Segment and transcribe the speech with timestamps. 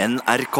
[0.00, 0.58] NRK.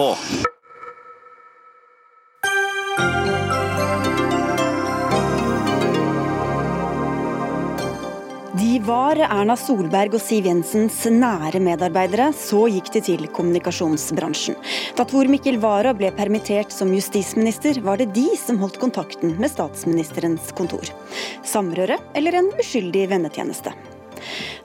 [8.52, 12.26] De var Erna Solberg og Siv Jensens nære medarbeidere.
[12.36, 14.58] Så gikk de til kommunikasjonsbransjen.
[14.98, 19.54] Da Tor Mikkel Wara ble permittert som justisminister, var det de som holdt kontakten med
[19.54, 20.92] statsministerens kontor.
[21.48, 23.72] Samrøre eller en uskyldig vennetjeneste?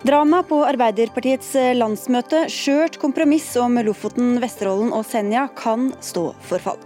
[0.06, 6.82] Drama på Arbeiderpartiets landsmøte, skjørt kompromiss om Lofoten, Vesterålen og Senja, kan stå for fall.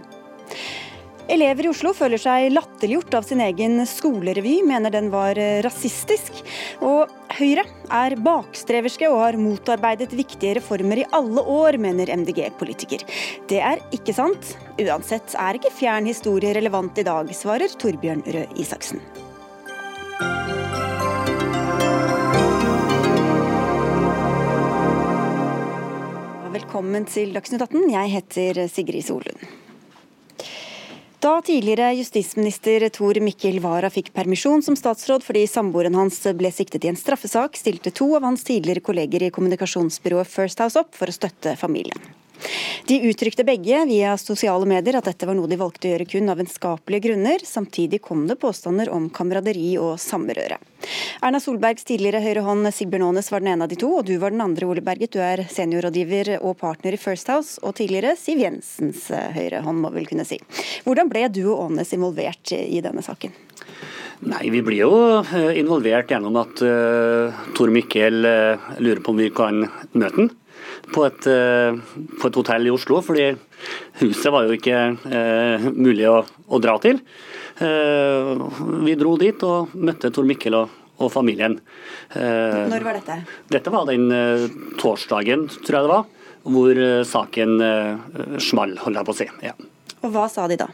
[1.30, 6.40] Elever i Oslo føler seg latterliggjort av sin egen skolerevy, mener den var rasistisk.
[6.82, 7.62] Og Høyre
[7.94, 13.06] er bakstreverske og har motarbeidet viktige reformer i alle år, mener MDG-politiker.
[13.48, 14.56] Det er ikke sant.
[14.82, 18.98] Uansett er ikke fjern historie relevant i dag, svarer Torbjørn Røe Isaksen.
[26.60, 27.86] Velkommen til Dagsnytt 18.
[27.88, 29.44] Jeg heter Sigrid Solund.
[31.24, 36.84] Da tidligere justisminister Tor Mikkel Wara fikk permisjon som statsråd fordi samboeren hans ble siktet
[36.84, 41.08] i en straffesak, stilte to av hans tidligere kolleger i kommunikasjonsbyrået First House opp for
[41.08, 42.19] å støtte familien.
[42.88, 46.32] De uttrykte begge via sosiale medier at dette var noe de valgte å gjøre kun
[46.32, 47.44] av vennskapelige grunner.
[47.46, 50.58] Samtidig kom det påstander om kameraderi og samrøre.
[51.20, 54.14] Erna Solbergs tidligere høyre hånd Sigbjørn Aanes var den ene av de to, og du
[54.22, 55.12] var den andre, Ole Berget.
[55.14, 59.92] Du er seniorrådgiver og partner i First House, og tidligere Siv Jensens høyre hånd, må
[59.94, 60.40] vel kunne si.
[60.86, 63.36] Hvordan ble du og Aanes involvert i denne saken?
[64.20, 69.20] Nei, Vi blir jo eh, involvert gjennom at uh, Tor Mikkel uh, lurer på om
[69.22, 69.62] vi kan
[69.96, 70.28] møte ham
[70.90, 71.76] på et, uh,
[72.20, 73.00] på et, hotell i Oslo.
[73.04, 73.28] Fordi
[74.00, 74.78] huset var jo ikke
[75.76, 77.02] mulig å, å, dra til.
[77.60, 81.58] vi dro dit og møtte Tor Mikkel og, og familien.
[82.14, 83.18] Når var dette?
[83.52, 84.08] Dette var den
[84.80, 86.08] torsdagen, tror jeg det var,
[86.56, 87.58] hvor saken
[88.40, 89.28] small, holder jeg på å si.
[89.44, 89.58] Ja.
[90.00, 90.70] Og hva sa de da?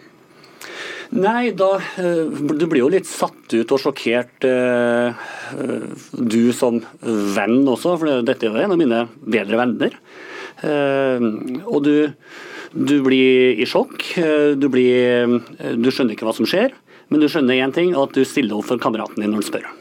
[1.15, 2.25] Nei, da eh,
[2.59, 5.27] Du blir jo litt satt ut og sjokkert, eh,
[6.12, 9.97] du som venn også, for dette er jo en av mine bedre venner.
[10.66, 11.27] Eh,
[11.62, 11.95] og du,
[12.75, 14.09] du blir i sjokk.
[14.59, 15.39] Du, blir,
[15.78, 16.75] du skjønner ikke hva som skjer,
[17.12, 19.75] men du skjønner én ting, at du stiller opp for kameraten din når han spør.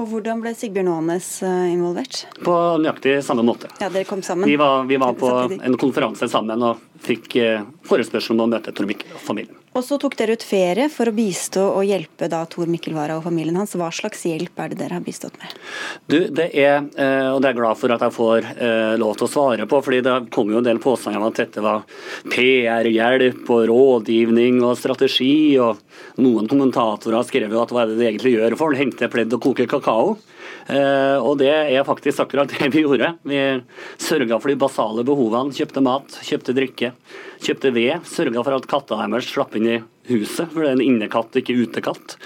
[0.00, 2.22] Og Hvordan ble Sigbjørn Aanes involvert?
[2.40, 3.68] På nøyaktig samme måte.
[3.82, 4.48] Ja, dere kom sammen?
[4.48, 7.38] Vi var, vi var på en konferanse sammen og fikk
[7.88, 9.60] forespørsel om å møte Tor Mikkel og familien.
[9.70, 13.20] Og så tok dere ut ferie for å bistå og hjelpe da Tor Mikkel Wara
[13.20, 13.76] og familien hans.
[13.78, 15.52] Hva slags hjelp er det dere har bistått med?
[16.10, 19.14] Du, det er, eh, og det er jeg glad for at jeg får eh, lov
[19.14, 21.86] til å svare på, fordi det kom jo en del påstander om at dette var
[22.34, 25.54] PR-hjelp og rådgivning og strategi.
[25.62, 25.78] og
[26.18, 29.46] Noen kommentatorer har skrevet at hva er det det egentlig gjør for hente pledd og
[29.46, 30.16] koke kakao.
[30.68, 33.14] Eh, og det er faktisk akkurat det vi gjorde.
[33.26, 33.40] Vi
[34.02, 35.54] sørga for de basale behovene.
[35.56, 36.92] Kjøpte mat, kjøpte drikke,
[37.44, 38.06] kjøpte ved.
[38.10, 41.56] Sørga for at katta deres slapp inn i huset, for det er en innekatt, ikke
[41.64, 42.16] utekatt.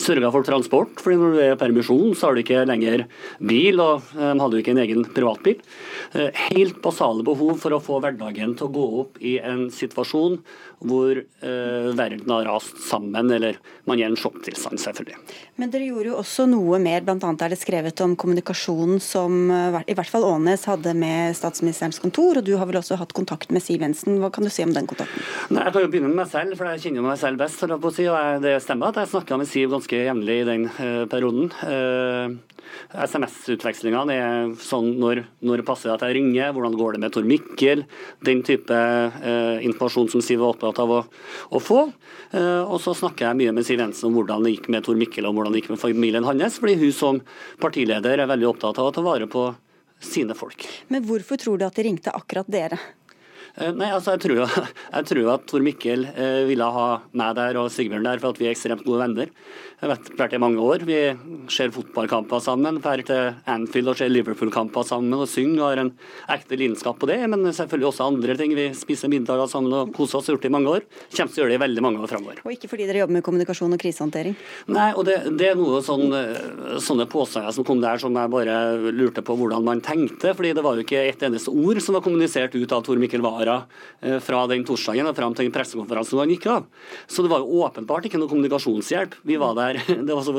[0.00, 3.06] Sørga for transport, fordi når du er i permisjon, så har du ikke lenger
[3.38, 5.60] bil, og de hadde jo ikke en egen privatbil.
[6.12, 10.38] Eh, helt basale behov for å få hverdagen til å gå opp i en situasjon
[10.78, 15.18] hvor eh, verden har rast sammen, eller man er i en sjokktilstand, selvfølgelig.
[15.58, 17.18] Men dere gjorde jo også noe mer, bl.a.
[17.18, 22.38] er det skrevet om kommunikasjonen som eh, i hvert fall Aanes hadde med statsministerens kontor,
[22.38, 24.20] og du har vel også hatt kontakt med Siv Jensen.
[24.22, 25.26] Hva kan du si om den kontakten?
[25.50, 27.60] Nei, Jeg kan jo begynne med meg selv, for jeg kjenner meg selv best.
[27.60, 30.64] For å si, og Det stemmer at jeg snakka med Siv ganske jevnlig i den
[30.70, 31.50] uh, perioden.
[31.60, 32.38] Uh,
[32.96, 37.28] SMS-utvekslingene er sånn når, når det passer at jeg ringer, hvordan går det med Tor
[37.28, 37.84] Mikkel,
[38.24, 40.98] den type eh, informasjon som Siv var opptatt av å,
[41.56, 41.78] å få.
[42.36, 45.30] og så snakker jeg mye med Siv Jensen om hvordan det gikk med Tor Mikkel
[45.30, 47.22] og hvordan det gikk med familien hans, fordi hun som
[47.62, 49.48] partileder er veldig opptatt av å ta vare på
[50.04, 50.68] sine folk.
[50.92, 52.78] Men hvorfor tror du at de ringte akkurat dere?
[53.58, 54.44] Eh, nei, altså jeg tror,
[54.96, 56.88] jeg tror at Tor Mikkel eh, ville ha
[57.18, 59.32] meg der og Sigbjørn der, for at vi er ekstremt gode venner.
[59.78, 60.82] Jeg har vært i mange år.
[60.86, 60.96] Vi
[61.54, 65.92] ser fotballkamper sammen, drar til Anfield og ser Liverpool-kamper sammen og synger og har en
[66.34, 67.20] ekte lidenskap på det.
[67.30, 68.56] Men selvfølgelig også andre ting.
[68.58, 70.86] Vi spiser middager sammen og koser oss, gjort det i mange år.
[71.14, 72.42] Kommer til å gjøre det i veldig mange år framover.
[72.42, 74.34] Og ikke fordi dere jobber med kommunikasjon og krisehåndtering?
[74.74, 76.10] Nei, og det, det er noe sånn,
[76.82, 78.58] sånne påstander som kom der som jeg bare
[78.90, 80.34] lurte på hvordan man tenkte.
[80.34, 83.22] fordi det var jo ikke et eneste ord som var kommunisert ut av Tor Mikkel
[83.22, 86.66] Wara eh, fra den torsdagen og fram til den pressekonferansen han gikk av.
[87.06, 89.18] Så det var jo åpenbart ikke noe kommunikasjonshjelp.
[89.28, 90.34] Vi var der der var så,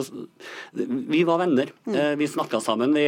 [0.73, 1.71] Vi var venner.
[1.85, 1.95] Mm.
[1.95, 2.93] Eh, vi snakka sammen.
[2.97, 3.07] Vi,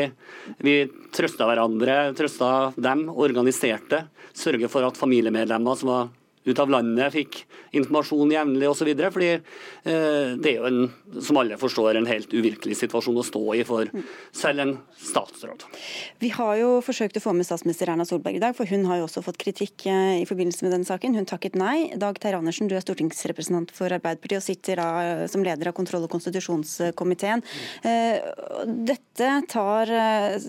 [0.63, 0.77] vi
[1.15, 4.05] trøsta hverandre, trøsta dem, organiserte.
[4.37, 6.09] Sørge for at familiemedlemmer som var
[6.43, 7.43] ut av landet, fikk
[7.77, 8.89] informasjon jevnlig osv.
[9.13, 13.43] Fordi eh, det er jo, en, som alle forstår, en helt uvirkelig situasjon å stå
[13.59, 13.91] i for
[14.35, 15.65] selv en statsråd.
[16.21, 19.01] Vi har jo forsøkt å få med statsminister Erna Solberg i dag, for hun har
[19.01, 21.17] jo også fått kritikk eh, i forbindelse med denne saken.
[21.17, 21.91] Hun takket nei.
[22.01, 25.77] Dag Terje Andersen, du er stortingsrepresentant for Arbeiderpartiet og sitter da eh, som leder av
[25.77, 27.45] kontroll- og konstitusjonskomiteen.
[27.85, 28.17] Eh,
[28.91, 29.89] dette tar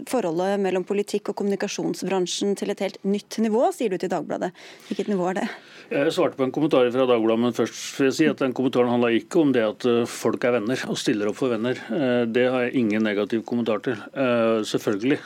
[0.09, 4.53] forholdet mellom politikk og kommunikasjonsbransjen til et helt nytt nivå, sier du til Dagbladet.
[4.89, 5.49] Hvilket nivå er det?
[5.93, 8.89] Jeg svarte på en kommentar fra Dagbladet, men først vil jeg si at den kommentaren
[8.89, 11.77] handla ikke om det at eh, folk er venner og stiller opp for venner.
[11.93, 13.99] Eh, det har jeg ingen negativ kommentar til.
[14.13, 15.19] Eh, selvfølgelig.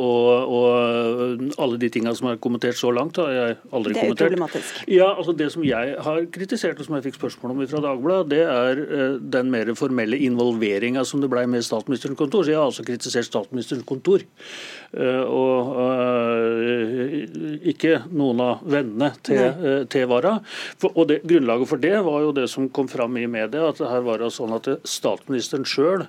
[0.00, 4.18] Og, og alle de tingene som er kommentert så langt, har jeg aldri kommentert.
[4.18, 4.80] Det er problematisk.
[4.90, 8.30] Ja, altså Det som jeg har kritisert, og som jeg fikk spørsmål om fra Dagbladet,
[8.32, 12.46] det er den mer formelle involveringa som det ble med statsministerens kontor.
[12.46, 14.24] Så jeg har altså kritisert statsministerens kontor.
[14.94, 15.54] Og
[17.74, 19.42] ikke noen av vennene til
[19.74, 20.38] Eh, til Vara.
[20.94, 24.00] og det, Grunnlaget for det var jo det som kom fram i media, at her
[24.06, 26.06] var det sånn at statsministeren sjøl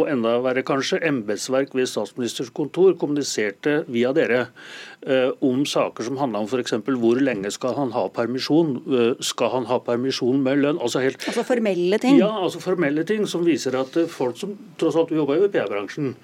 [0.00, 4.40] og enda verre kanskje, embetsverk ved statsministers kontor kommuniserte via dere
[5.02, 6.76] eh, om saker som handla om f.eks.
[6.86, 8.76] hvor lenge skal han ha permisjon.
[8.86, 10.80] Eh, skal han ha permisjon med lønn?
[10.80, 12.20] Altså, helt, altså formelle ting?
[12.20, 15.52] Ja, altså formelle ting som viser at eh, folk som tross alt jobber jo i
[15.52, 16.14] PR-bransjen,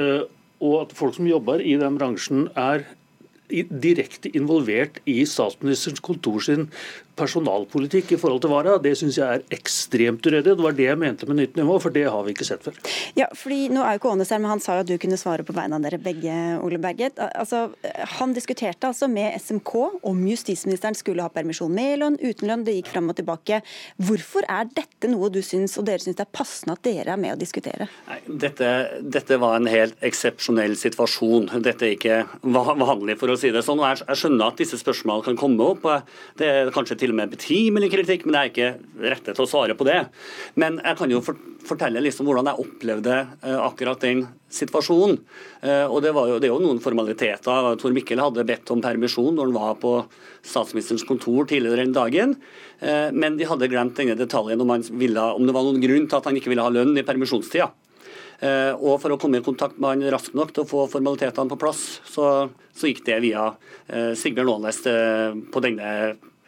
[0.00, 0.22] eh,
[0.60, 2.88] og at folk som jobber i den bransjen er
[3.50, 6.68] direkte involvert i statsministerens kontor sin
[7.20, 10.56] personalpolitikk i forhold til Vara, det syns jeg er ekstremt uryddig.
[10.56, 12.78] Det var det jeg mente med nytt nivå, for det har vi ikke sett før.
[13.18, 15.18] Ja, fordi nå er jo ikke Aanes her, men Han sa jo at du kunne
[15.20, 17.20] svare på vegne av dere begge, Ole Berget.
[17.28, 17.68] Altså,
[18.16, 19.74] han diskuterte altså med SMK
[20.08, 22.64] om justisministeren skulle ha permisjon med lønn, uten lønn.
[22.66, 23.60] Det gikk fram og tilbake.
[24.00, 27.20] Hvorfor er dette noe du syns, og dere syns det er passende at dere er
[27.20, 27.90] med å diskutere?
[28.08, 28.70] Nei, dette,
[29.02, 31.50] dette var en helt eksepsjonell situasjon.
[31.64, 33.82] Dette er ikke vanlig, for å si det sånn.
[33.82, 35.86] og Jeg, jeg skjønner at disse spørsmålene kan komme opp.
[36.40, 39.44] Det er kanskje til til og med betimelig kritikk, men jeg er ikke rettet til
[39.44, 40.04] å svare på det.
[40.60, 41.20] Men jeg kan jo
[41.66, 45.18] fortelle liksom hvordan jeg opplevde eh, akkurat den situasjonen.
[45.62, 47.74] Eh, og det, jo, det, er jo noen formaliteter.
[47.80, 49.94] Tor Mikkel hadde bedt om permisjon når han var på
[50.46, 52.36] statsministerens kontor tidligere den dagen.
[52.78, 56.20] Eh, men de hadde glemt denne detaljen om, ville, om det var noen grunn til
[56.20, 57.72] at han ikke ville ha lønn i permisjonstida.
[58.40, 61.58] Og For å komme i kontakt med han raskt nok til å få formalitetene på
[61.60, 63.50] plass, så, så gikk det via
[64.16, 64.78] Sigbjørn Aanes
[65.52, 65.90] på denne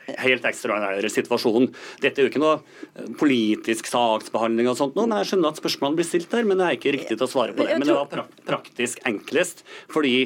[0.06, 1.70] helt ekstraordinære situasjonen.
[2.02, 6.00] Dette er jo ikke noe eh, politisk saksbehandling, og sånt, men jeg skjønner at spørsmålene
[6.00, 7.78] blir stilt der, men det er ikke riktig til å svare på det.
[7.78, 10.16] Men det var praktisk enklest, fordi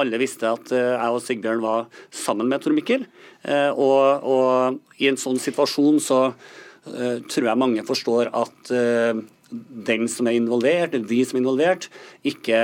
[0.00, 3.06] alle visste at eh, jeg og Sigbjørn var sammen med Tor Mikkel.
[3.42, 6.26] Eh, og, og, i en sånn situasjon så
[6.84, 8.68] tror jeg mange forstår at
[9.88, 11.86] den som er involvert, de som er involvert,
[12.28, 12.58] ikke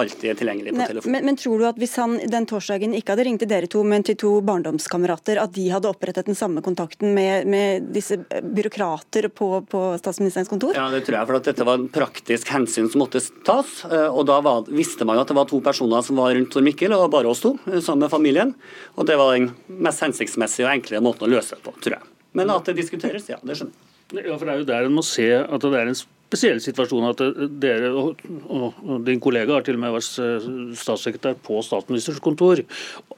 [0.00, 1.12] alltid er tilgjengelig på telefon.
[1.12, 3.82] Men, men, tror du at hvis han den torsdagen ikke hadde ringt til dere to,
[3.86, 9.30] men til to barndomskamerater, at de hadde opprettet den samme kontakten med, med disse byråkrater
[9.32, 10.76] på, på, statsministerens kontor?
[10.76, 13.78] Ja, det tror jeg, for at dette var en praktisk hensyn som måtte tas.
[13.88, 16.52] Eh, og da var, visste man jo at det var to personer som var rundt
[16.52, 18.54] Tor Mikkel, og bare oss to, eh, sammen med familien.
[18.96, 22.12] Og det var den mest hensiktsmessige og enkle måten å løse det på, tror jeg.
[22.36, 23.92] Men at det diskuteres, ja, det skjønner jeg.
[24.06, 25.96] Ja, for Det er jo der en må se at det er en
[26.26, 27.22] spesiell situasjon at
[27.62, 30.46] dere og, og din kollega har til og med vært eh,
[30.78, 32.62] statssekretær på statsministerens kontor.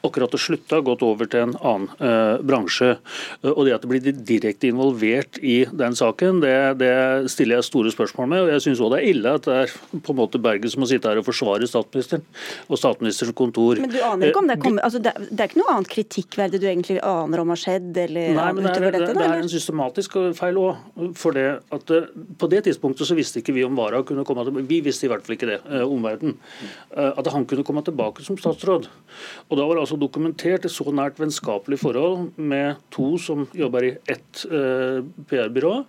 [0.06, 2.90] Akkurat å slutte har gått over til en annen eh, bransje.
[3.48, 6.92] Og det at det blir direkte involvert i den saken, det, det
[7.32, 8.44] stiller jeg store spørsmål med.
[8.44, 9.74] Og jeg syns òg det er ille at det er
[10.04, 12.24] på en måte Bergen som må sitte her og forsvare statsministeren
[12.68, 13.80] og statsministerens kontor.
[13.82, 16.60] Men du aner ikke om det kommer altså det, det, er ikke noe annet kritikkverdig
[16.60, 17.90] du egentlig aner om har skjedd?
[18.04, 20.84] Eller, Nei, men det er, dette, det, det er en systematisk feil òg.
[21.18, 24.24] For det at eh, på det tidspunktet tidspunktet så visste ikke vi om Wara kunne
[24.24, 24.68] komme tilbake.
[24.68, 26.36] Vi visste i hvert fall ikke det, eh, omverdenen.
[26.96, 28.88] Eh, at han kunne komme tilbake som statsråd.
[29.50, 33.84] Og da var det altså dokumentert et så nært vennskapelig forhold med to som jobber
[33.84, 35.84] i ett eh, PR-byrå.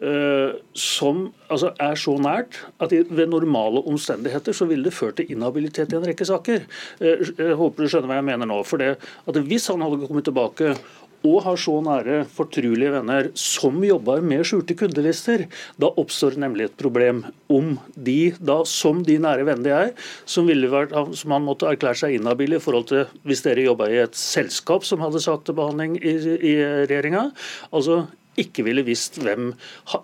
[0.00, 5.28] Uh, som altså, er så nært at ved normale omstendigheter så ville det ført til
[5.34, 6.64] inhabilitet i en rekke saker.
[7.02, 8.62] Uh, jeg håper du skjønner hva jeg mener nå.
[8.64, 10.72] for det at Hvis han hadde kommet tilbake
[11.26, 15.46] og har så nære, fortrulige venner som jobber med skjulte kundelister,
[15.80, 19.92] da oppstår nemlig et problem om de, da, som de nære vennene de er,
[20.24, 24.00] som, vært, som han måtte erklære seg inhabil i forhold til hvis dere jobba i
[24.04, 26.16] et selskap som hadde sak til behandling i,
[26.52, 26.54] i
[26.88, 27.28] regjeringa.
[27.70, 28.04] Altså
[28.42, 29.52] ikke ville visst hvem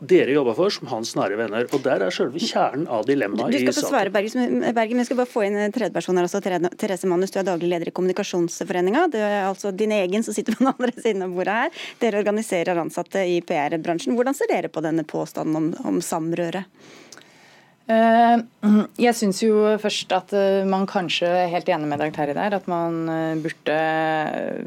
[0.07, 1.69] dere jobba for som hans nære venner.
[1.73, 3.67] Og Der er selve kjernen av dilemmaet i saken.
[3.67, 6.43] Du skal få svare, Bergen, men jeg skal bare få inn en tredjeperson her også.
[6.77, 9.07] Therese Manus, du er daglig leder i Kommunikasjonsforeninga.
[9.13, 11.89] Det er altså din egen som sitter på den andre siden av bordet her.
[12.03, 14.17] Dere organiserer ansatte i PR-bransjen.
[14.19, 16.67] Hvordan ser dere på denne påstanden om, om samrøre?
[17.87, 18.37] Eh,
[19.07, 22.57] jeg syns jo først at eh, man kanskje er helt enig med Dag Terje der,
[22.59, 23.79] at man eh, burde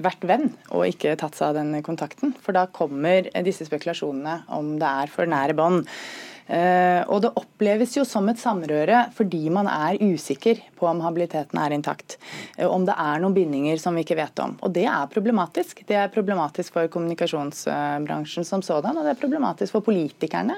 [0.05, 2.33] vært venn og ikke tatt seg av den kontakten.
[2.43, 5.83] For da kommer disse spekulasjonene om det er for nære bånd.
[6.49, 11.59] Uh, og det oppleves jo som et samrøre fordi man er usikker på om habiliteten
[11.61, 12.15] er intakt.
[12.57, 14.55] Uh, om det er noen bindinger som vi ikke vet om.
[14.65, 15.83] Og det er problematisk.
[15.85, 20.57] Det er problematisk for kommunikasjonsbransjen som sådan, og det er problematisk for politikerne.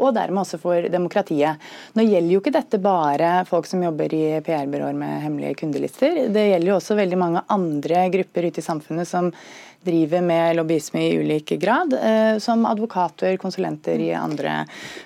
[0.00, 1.60] Og dermed også for demokratiet.
[1.96, 6.26] Nå gjelder jo ikke dette bare folk som jobber i PR-byråer med hemmelige kundelister.
[6.32, 9.32] Det gjelder jo også veldig mange andre grupper ute i samfunnet som
[9.86, 14.62] driver med lobbyisme i ulik grad, eh, som advokater, konsulenter i andre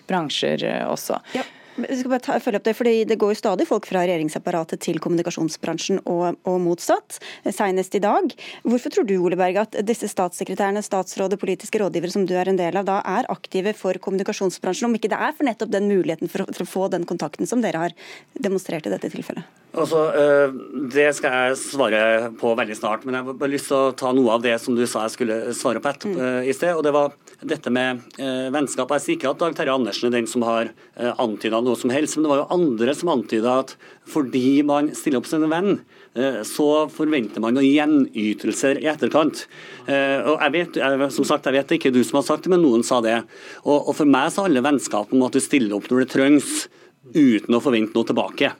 [0.09, 1.21] bransjer eh, også.
[1.37, 1.47] Ja.
[1.79, 4.83] Jeg skal bare ta, følge opp Det fordi det går jo stadig folk fra regjeringsapparatet
[4.85, 8.35] til kommunikasjonsbransjen og, og motsatt, senest i dag.
[8.67, 12.51] Hvorfor tror du Ole Berg, at disse statssekretærene, statsråd og politiske rådgivere som du er
[12.51, 15.89] en del av, da er aktive for kommunikasjonsbransjen, om ikke det er for nettopp den
[15.91, 17.97] muligheten for å, for å få den kontakten som dere har
[18.35, 19.47] demonstrert i dette tilfellet?
[19.71, 20.53] Altså, eh,
[20.91, 24.11] Det skal jeg svare på veldig snart, men jeg har bare lyst til å ta
[24.13, 26.49] noe av det som du sa jeg skulle svare på etterpå mm.
[26.51, 26.75] i sted.
[26.75, 28.91] og Det var dette med eh, vennskap.
[28.97, 31.93] Jeg sier ikke at Dag Terje Andersen er den som har eh, antyda noe som
[31.95, 33.77] helst, men det var jo andre som antyda at
[34.11, 35.79] fordi man stiller opp som en venn,
[36.19, 39.47] eh, så forventer man noen gjenytelser i etterkant.
[39.87, 42.53] Eh, og jeg vet, jeg, som sagt, jeg vet ikke du som har sagt det,
[42.53, 43.21] men noen sa det.
[43.63, 46.67] Og, og For meg så handler vennskap om at du stiller opp når det trengs,
[47.15, 48.51] uten å forvente noe tilbake.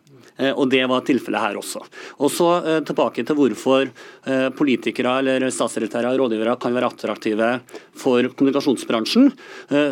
[0.41, 1.83] Eh, og Det var tilfellet her også.
[2.21, 7.51] Og så eh, Tilbake til hvorfor eh, politikere eller statssekretærer og rådgivere kan være attraktive
[8.01, 9.31] for kommunikasjonsbransjen.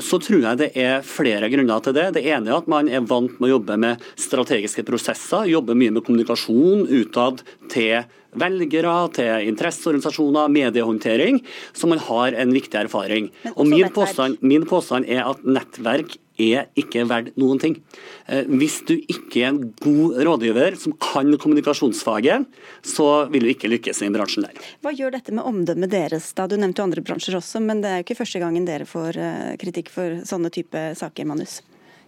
[0.04, 2.06] Så tror jeg det er flere grunner til det.
[2.16, 5.92] Det ene er at man er vant med å jobbe med strategiske prosesser, jobbe mye
[5.94, 8.06] med kommunikasjon utad til
[8.38, 13.30] velgere, til interesseorganisasjoner, mediehåndtering, så man har en viktig erfaring.
[13.54, 17.78] Og min påstand, min påstand er at nettverk er ikke verdt noen ting.
[18.26, 22.46] Eh, hvis du ikke er en god rådgiver som kan kommunikasjonsfaget,
[22.86, 24.60] så vil du ikke lykkes i bransjen der.
[24.84, 26.30] Hva gjør dette med omdømmet deres?
[26.38, 26.48] da?
[26.50, 29.18] Du nevnte jo andre bransjer også, men det er jo ikke første gangen dere får
[29.18, 31.60] eh, kritikk for sånne type saker, Manus?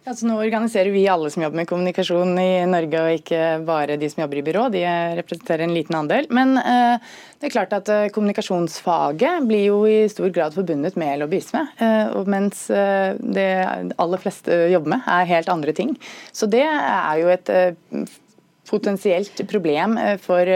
[0.09, 4.09] Altså, nå organiserer vi alle som jobber med kommunikasjon i Norge, og ikke bare de
[4.09, 4.63] som jobber i byrå.
[4.73, 4.81] De
[5.19, 6.25] representerer en liten andel.
[6.33, 11.21] Men eh, det er klart at eh, kommunikasjonsfaget blir jo i stor grad forbundet med
[11.21, 11.67] lobbyisme.
[11.85, 13.47] Eh, mens eh, det
[14.01, 15.93] aller fleste jobber med, er helt andre ting.
[16.33, 18.09] Så det er jo et eh,
[18.73, 20.55] potensielt problem eh, for,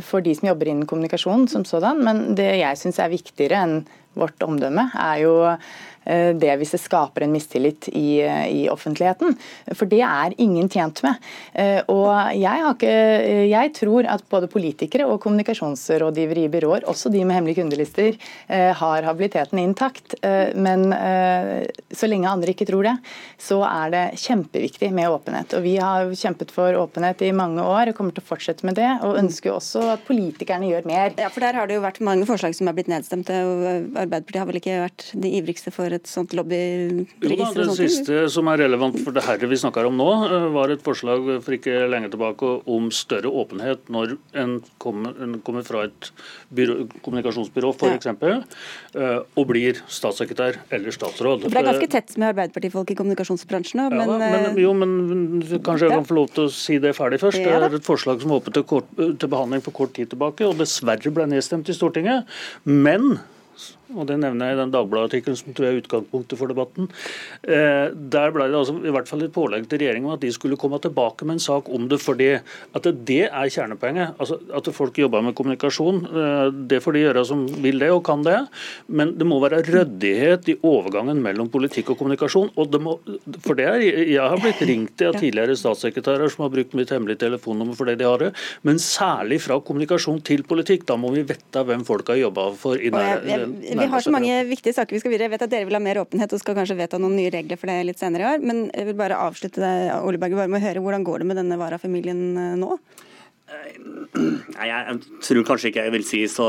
[0.00, 2.00] for, de som jobber innen kommunikasjon som sådan.
[2.00, 3.82] Men det jeg syns er viktigere enn
[4.14, 5.34] vårt omdømme, er jo
[6.04, 9.36] det hvis det skaper en mistillit i, i, offentligheten.
[9.72, 11.20] For det er ingen tjent med.
[11.52, 12.92] Eh, og jeg, ikke,
[13.48, 18.18] jeg, tror at både politikere og kommunikasjonsrådgivere i byråer, også de med hemmelige kundelister,
[18.48, 20.16] eh, har habiliteten intakt.
[20.54, 20.86] Men
[21.94, 22.94] så lenge andre ikke tror det,
[23.40, 25.54] så er det kjempeviktig med åpenhet.
[25.56, 28.78] Og vi har kjempet for åpenhet i mange år og kommer til å fortsette med
[28.78, 28.88] det.
[29.06, 31.14] Og ønsker også at politikerne gjør mer.
[31.20, 33.30] Ja, for Der har det jo vært mange forslag som er blitt nedstemt.
[33.30, 37.30] og Arbeiderpartiet har vel ikke vært de ivrigste for et sånt lobbyregister?
[37.30, 40.72] Jo, det siste som er relevant for det her vi snakker om nå, eh, var
[40.72, 45.84] et forslag for ikke lenge tilbake om større åpenhet når en kommer, en kommer fra
[45.88, 46.10] et
[46.54, 48.10] byrå, kommunikasjonsbyrå f.eks.
[48.10, 48.36] Ja.
[48.94, 51.46] Eh, og blir statssekretær eller statsråd.
[51.46, 54.72] For det er ganske tett med Arbeiderpartifolk i kommunikasjonsbransjen òg, men, ja, men, eh, Jo,
[54.72, 54.94] men
[55.64, 57.42] kanskje jeg kan få lov til å si det ferdig først.
[57.42, 60.46] Det er et forslag som var oppe til, kort, til behandling for kort tid tilbake,
[60.46, 62.26] og dessverre ble nedstemt i Stortinget.
[62.64, 63.18] Men
[63.98, 66.88] og det nevner jeg i den Dagbladet-artikkelen som tror jeg er utgangspunktet for debatten.
[67.42, 70.32] Eh, der ble det altså i hvert fall et pålegg til regjeringen om at de
[70.34, 72.00] skulle komme tilbake med en sak om det.
[72.04, 72.30] fordi
[72.74, 74.14] at det er kjernepoenget.
[74.18, 78.04] Altså At folk jobber med kommunikasjon, eh, det får de gjøre som vil det og
[78.04, 78.38] kan det.
[78.88, 82.50] Men det må være ryddighet i overgangen mellom politikk og kommunikasjon.
[82.56, 82.98] og det må,
[83.40, 87.22] for det er, Jeg har blitt ringt av tidligere statssekretærer som har brukt mitt hemmelige
[87.24, 88.32] telefonnummer for det de har det,
[88.62, 90.86] men særlig fra kommunikasjon til politikk.
[90.86, 92.76] Da må vi vite hvem folk har jobba for.
[92.76, 93.22] i nær,
[93.84, 95.28] vi har så mange viktige saker vi skal videre.
[95.28, 97.60] Jeg vet at dere vil ha mer åpenhet og skal kanskje vedta noen nye regler
[97.60, 98.44] for det litt senere i år.
[98.44, 101.28] Men jeg vil bare avslutte det, Ole Berge, bare med å høre hvordan går det
[101.30, 102.78] med denne Wara-familien eh, nå?
[104.14, 106.46] Nei, Jeg tror kanskje ikke jeg vil si så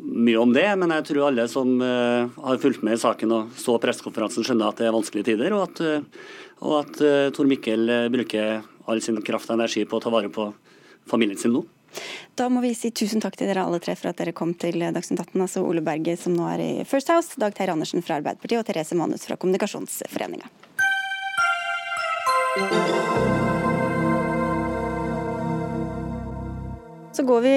[0.00, 3.52] mye om det, men jeg tror alle som uh, har fulgt med i saken og
[3.60, 6.32] så pressekonferansen, skjønner at det er vanskelige tider, og at, uh,
[6.64, 7.02] og at
[7.36, 10.48] Tor Mikkel bruker all sin kraft og energi på å ta vare på
[11.10, 11.62] familien sin nå.
[12.38, 14.80] Da må vi si tusen takk til dere alle tre for at dere kom til
[14.80, 15.44] Dagsnytt 18.
[15.46, 18.66] Altså Ole Berge som nå er i First House, Dag Terje Andersen fra Arbeiderpartiet og
[18.68, 20.50] Therese Manus fra Kommunikasjonsforeninga.
[27.14, 27.54] Så går vi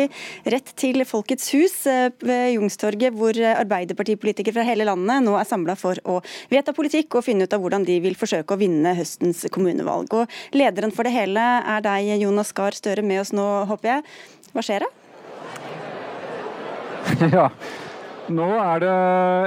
[0.53, 5.77] rett til Folkets hus eh, ved Jungstorget, hvor Arbeiderpartipolitikere fra hele landet nå er samla
[5.79, 6.19] for å
[6.51, 10.13] vedta politikk og finne ut av hvordan de vil forsøke å vinne høstens kommunevalg.
[10.13, 14.07] Og Lederen for det hele er deg, Jonas Gahr Støre, med oss nå, håper jeg.
[14.53, 14.93] Hva skjer da?
[17.33, 17.47] Ja,
[18.33, 18.95] nå er det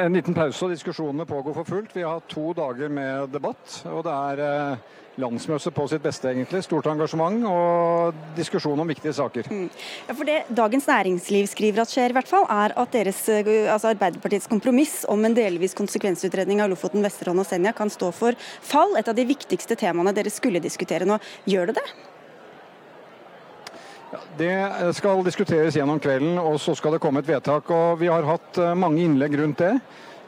[0.06, 1.92] en liten pause, og diskusjonene pågår for fullt.
[1.96, 4.80] Vi har hatt to dager med debatt, og det er
[5.20, 6.62] landsmøtet på sitt beste, egentlig.
[6.64, 9.48] Stort engasjement og diskusjon om viktige saker.
[9.50, 9.66] Mm.
[10.08, 13.50] Ja, for det Dagens Næringsliv skriver at skjer, i hvert fall, er at deres, eh,
[13.72, 18.38] altså Arbeiderpartiets kompromiss om en delvis konsekvensutredning av Lofoten, Vesterålen og Senja kan stå for
[18.38, 18.96] fall.
[19.00, 21.20] Et av de viktigste temaene dere skulle diskutere nå.
[21.50, 21.88] Gjør det det?
[24.10, 27.70] Det skal diskuteres gjennom kvelden, og så skal det komme et vedtak.
[27.70, 29.74] og Vi har hatt eh, mange innlegg rundt det.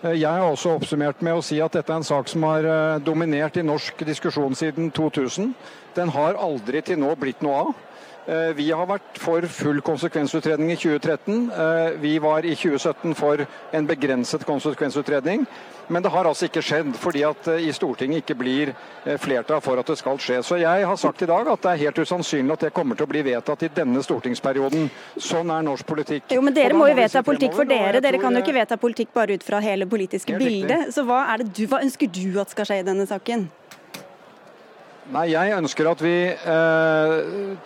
[0.02, 2.66] Eh, jeg har også oppsummert med å si at dette er en sak som har
[2.66, 5.50] eh, dominert i norsk diskusjon siden 2000.
[5.96, 7.72] Den har aldri til nå blitt noe av.
[8.56, 11.98] Vi har vært for full konsekvensutredning i 2013.
[12.02, 13.42] Vi var i 2017 for
[13.74, 15.46] en begrenset konsekvensutredning.
[15.92, 18.70] Men det har altså ikke skjedd, fordi at i Stortinget ikke blir
[19.20, 20.38] flertall for at det skal skje.
[20.46, 23.08] Så jeg har sagt i dag at det er helt usannsynlig at det kommer til
[23.08, 24.86] å bli vedtatt i denne stortingsperioden.
[25.18, 26.30] Sånn er norsk politikk.
[26.32, 28.00] Jo, men Dere må jo vedta politikk for dere.
[28.04, 30.92] Dere kan jo ikke vedta politikk bare ut fra hele politiske bildet.
[30.94, 33.50] Så hva, du, hva ønsker du at skal skje i denne saken?
[35.10, 37.14] Nei, Jeg ønsker at vi eh,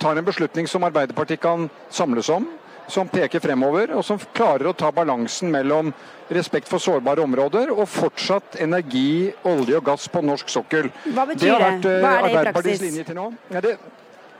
[0.00, 2.46] tar en beslutning som Arbeiderpartiet kan samles om
[2.88, 5.92] som peker fremover, og som klarer å ta balansen mellom
[6.32, 10.90] respekt for sårbare områder og fortsatt energi, olje og gass på norsk sokkel.
[11.06, 11.52] Hva betyr det?
[11.52, 12.82] Har vært, er det praksis?
[12.82, 13.28] Linje til nå.
[13.50, 13.76] Ja, det,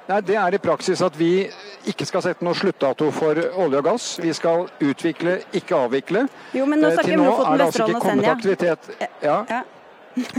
[0.08, 1.30] nei, det er i praksis at vi
[1.90, 4.10] ikke skal sette noe sluttdato for olje og gass.
[4.22, 6.26] Vi skal utvikle, ikke avvikle.
[6.56, 8.76] Jo, men nå eh, snakker vi om Lofoten, Vesterålen og Senja.
[9.22, 9.40] Ja.
[9.50, 9.64] ja.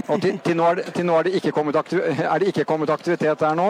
[0.07, 3.39] Og til, til, nå, er det, til nå er det, er det, ikke kommet aktivitet
[3.39, 3.67] der nå.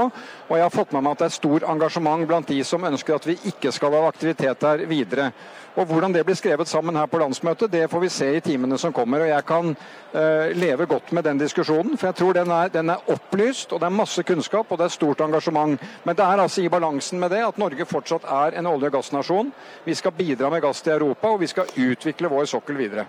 [0.48, 3.18] Og jeg har fått med meg at det er stor engasjement blant de som ønsker
[3.18, 5.32] at vi ikke skal ha aktivitet der videre.
[5.78, 8.80] Og Hvordan det blir skrevet sammen her på landsmøtet, det får vi se i timene
[8.82, 9.22] som kommer.
[9.22, 12.90] og Jeg kan uh, leve godt med den diskusjonen, for jeg tror den er, den
[12.90, 15.78] er, opplyst, og det er masse kunnskap og det er stort engasjement.
[16.04, 18.98] Men det er altså i balansen med det at Norge fortsatt er en olje- og
[18.98, 19.52] gassnasjon.
[19.86, 23.06] Vi skal bidra med gass til Europa, og vi skal utvikle vår sokkel videre.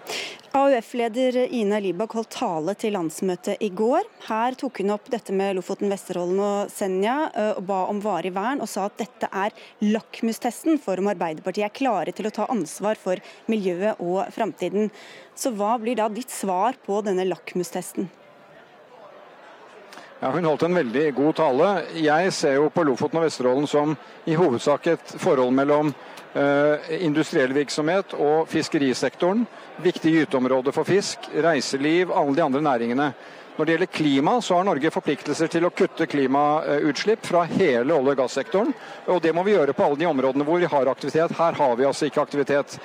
[0.53, 4.05] AUF-leder Ina Libak holdt tale til landsmøtet i går.
[4.29, 8.35] Her tok hun opp dette med Lofoten, Vesterålen og Senja, eh, og ba om varig
[8.37, 12.49] vern, og sa at dette er lakmustesten for om Arbeiderpartiet er klare til å ta
[12.49, 14.91] ansvar for miljøet og framtiden.
[15.35, 18.09] Så hva blir da ditt svar på denne lakmustesten?
[20.21, 21.67] Ja, Hun holdt en veldig god tale.
[21.95, 23.95] Jeg ser jo på Lofoten og Vesterålen som
[24.27, 25.93] i hovedsak et forhold mellom
[26.35, 29.47] eh, industriell virksomhet og fiskerisektoren
[29.83, 33.13] viktige gyteområder for fisk, reiseliv, alle de andre næringene.
[33.59, 38.13] Når det gjelder klima, så har Norge forpliktelser til å kutte klimautslipp fra hele olje-
[38.15, 38.69] og gassektoren.
[39.11, 41.35] Og det må vi gjøre på alle de områdene hvor vi har aktivitet.
[41.35, 42.77] Her har vi altså ikke aktivitet.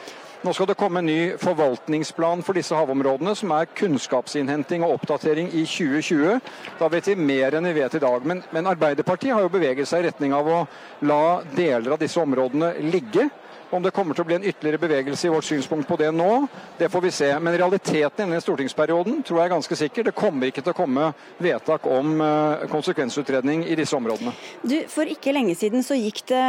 [0.43, 5.53] Nå skal det komme en ny forvaltningsplan for disse havområdene, som er kunnskapsinnhenting og oppdatering
[5.53, 6.41] i 2020.
[6.81, 8.25] Da vet vi mer enn vi vet i dag.
[8.25, 10.59] Men, men Arbeiderpartiet har jo beveget seg i retning av å
[11.05, 13.29] la deler av disse områdene ligge.
[13.73, 16.45] Om det kommer til å bli en ytterligere bevegelse i vårt synspunkt på det nå,
[16.77, 17.29] det får vi se.
[17.41, 20.05] Men realiteten i denne stortingsperioden tror jeg er ganske sikker.
[20.05, 21.07] Det kommer ikke til å komme
[21.41, 24.35] vedtak om eh, konsekvensutredning i disse områdene.
[24.61, 26.43] Du, For ikke lenge siden så gikk det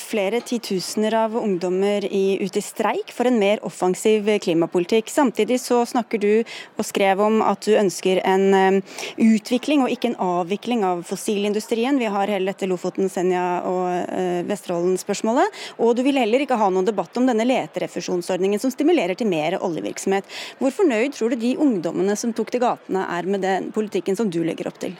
[0.00, 5.12] flere titusener av ungdommer i, ut i streik for en mer offensiv klimapolitikk.
[5.12, 10.14] Samtidig så snakker du og skrev om at du ønsker en eh, utvikling og ikke
[10.14, 12.00] en avvikling av fossilindustrien.
[12.00, 15.60] Vi har hele dette Lofoten, Senja og uh, Vesterålen-spørsmålet.
[15.82, 19.58] Og du vil heller ikke ha noen debatt om denne leterefusjonsordningen som stimulerer til mer
[19.60, 20.26] oljevirksomhet.
[20.58, 24.30] Hvor fornøyd tror du de ungdommene som tok til gatene er med den politikken som
[24.30, 24.96] du legger opp til?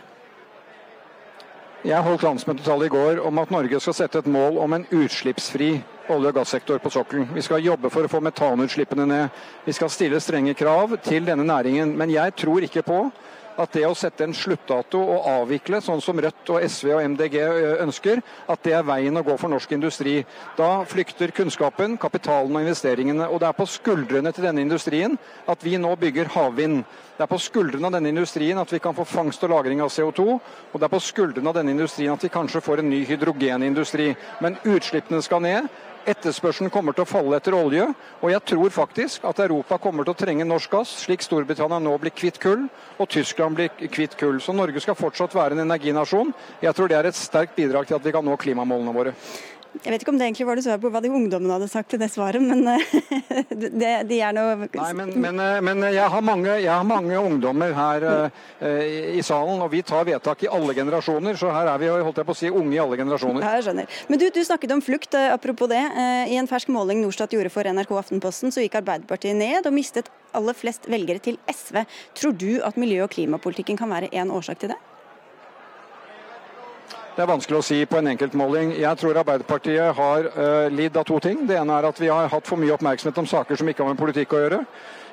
[1.80, 5.70] Jeg holdt landsmøtetallet i går om at Norge skal sette et mål om en utslippsfri
[6.12, 7.30] olje- og gassektor på sokkelen.
[7.32, 9.38] Vi skal jobbe for å få metanutslippene ned.
[9.64, 11.94] Vi skal stille strenge krav til denne næringen.
[11.96, 12.98] Men jeg tror ikke på
[13.60, 17.36] at det å sette en sluttdato og avvikle, sånn som Rødt og SV og MDG
[17.84, 20.20] ønsker, at det er veien å gå for norsk industri.
[20.58, 23.28] Da flykter kunnskapen, kapitalen og investeringene.
[23.28, 25.18] Og det er på skuldrene til denne industrien
[25.50, 26.82] at vi nå bygger havvind.
[27.16, 29.92] Det er på skuldrene av denne industrien at vi kan få fangst og lagring av
[29.92, 30.24] CO2.
[30.72, 34.14] Og det er på skuldrene av denne industrien at vi kanskje får en ny hydrogenindustri.
[34.40, 35.68] Men utslippene skal ned.
[36.08, 37.84] Etterspørselen kommer til å falle etter olje,
[38.22, 41.92] og jeg tror faktisk at Europa kommer til å trenge norsk gass, slik Storbritannia nå
[42.00, 44.40] blir kvitt kull, og Tyskland blir kvitt kull.
[44.40, 46.32] Så Norge skal fortsatt være en energinasjon.
[46.64, 49.14] Jeg tror det er et sterkt bidrag til at vi kan nå klimamålene våre.
[49.80, 51.92] Jeg vet ikke om det egentlig var det svaret på hva de ungdommene hadde sagt
[51.92, 52.94] til det svaret, men eh,
[53.80, 57.14] det, de er noe Nei, men, men, eh, men jeg, har mange, jeg, har mange,
[57.20, 58.40] ungdommer her uh,
[59.14, 61.38] i salen, og vi tar vedtak i alle generasjoner.
[61.38, 63.46] Så her er vi holdt jeg på å si, unge i alle generasjoner.
[63.46, 63.98] Ja, jeg skjønner.
[64.10, 65.16] Men du, du snakket om flukt.
[65.30, 65.80] Apropos det.
[66.30, 70.10] I en fersk måling Norstat gjorde for NRK Aftenposten, så gikk Arbeiderpartiet ned og mistet
[70.36, 71.82] aller flest velgere til SV.
[72.18, 74.80] Tror du at miljø- og klimapolitikken kan være en årsak til det?
[77.16, 78.70] Det er vanskelig å si på en enkeltmåling.
[78.78, 81.42] Jeg tror Arbeiderpartiet har uh, lidd av to ting.
[81.48, 83.90] Det ene er at vi har hatt for mye oppmerksomhet om saker som ikke har
[83.90, 84.60] med politikk å gjøre.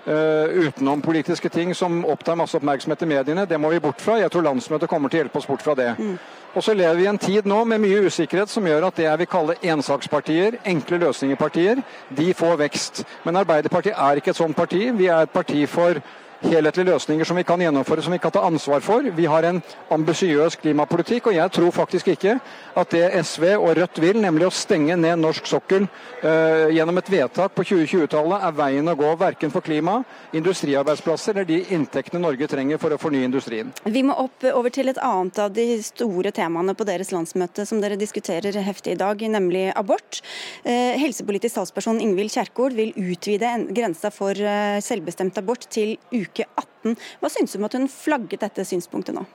[0.08, 3.48] Uh, utenom politiske ting som opptar masse oppmerksomhet i mediene.
[3.50, 4.20] Det må vi bort fra.
[4.22, 5.90] Jeg tror landsmøtet kommer til å hjelpe oss bort fra det.
[5.98, 6.14] Mm.
[6.54, 9.10] Og så lever vi i en tid nå med mye usikkerhet som gjør at det
[9.10, 11.82] jeg vil kalle ensakspartier, enkle løsningerpartier,
[12.22, 13.04] de får vekst.
[13.26, 14.86] Men Arbeiderpartiet er ikke et sånt parti.
[14.94, 15.98] Vi er et parti for
[16.42, 19.06] helhetlige løsninger som vi kan gjennomføre, som vi kan ta ansvar for.
[19.16, 19.62] Vi har en
[19.94, 22.38] ambisiøs klimapolitikk, og jeg tror faktisk ikke
[22.78, 27.12] at det SV og Rødt vil, nemlig å stenge ned norsk sokkel uh, gjennom et
[27.12, 30.00] vedtak på 2020-tallet, er veien å gå verken for klima,
[30.38, 33.74] industriarbeidsplasser eller de inntektene Norge trenger for å fornye industrien.
[33.86, 37.82] Vi må opp over til et annet av de store temaene på deres landsmøte som
[37.82, 40.22] dere diskuterer heftig i dag, nemlig abort.
[40.62, 46.46] Uh, helsepolitisk talsperson Ingvild Kjerkol vil utvide grensa for uh, selvbestemt abort til uke uke
[46.54, 46.96] 18.
[47.22, 49.26] Hva syns du om at hun flagget dette synspunktet nå?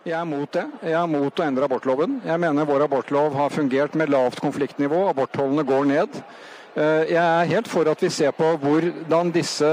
[0.00, 0.64] Jeg er mot det.
[0.80, 2.22] Jeg er mot å endre abortloven.
[2.24, 5.02] Jeg mener vår abortlov har fungert med lavt konfliktnivå.
[5.10, 6.22] Aborttallene går ned.
[6.70, 9.68] Eh, jeg er helt for at vi ser på hvordan disse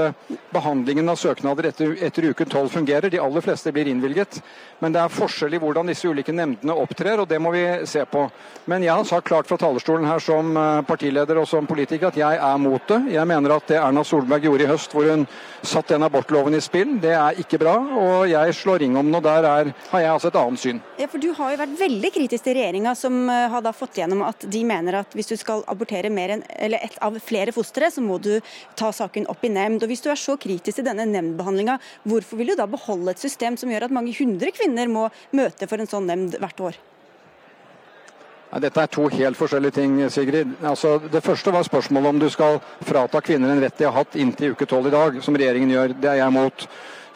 [0.52, 3.08] behandlingene av søknader etter, etter uke 12 fungerer.
[3.08, 4.40] De aller fleste blir innvilget.
[4.78, 8.04] Men det er forskjell i hvordan disse ulike nemndene opptrer, og det må vi se
[8.06, 8.28] på.
[8.70, 12.18] Men jeg har sagt klart fra talerstolen her som eh, partileder og som politiker at
[12.20, 13.00] jeg er mot det.
[13.14, 15.24] Jeg mener at det Erna Solberg gjorde i høst, hvor hun
[15.66, 17.74] satt den abortloven i spill, det er ikke bra.
[17.78, 20.82] Og jeg slår ring om den, og der er, har jeg altså et annet syn.
[21.00, 23.98] Ja, for Du har jo vært veldig kritisk til regjeringa, som eh, har da fått
[23.98, 28.02] gjennom at de mener at hvis du skal abortere eller ett av flere fostre, så
[28.04, 28.38] må du
[28.78, 29.82] ta saken opp i nemnd.
[29.82, 33.22] Og Hvis du er så kritisk til denne nemndbehandlinga, hvorfor vil du da beholde et
[33.22, 36.60] system som gjør at mange hundre kvinner kvinner må møte for en sånn nemnd hvert
[36.60, 36.78] år?
[38.48, 40.54] Dette er to helt forskjellige ting, Sigrid.
[40.64, 44.16] Altså, det første var spørsmålet om du skal frata kvinner en rett de har hatt
[44.16, 45.92] inntil uke tolv i dag, som regjeringen gjør.
[46.00, 46.64] Det er jeg imot.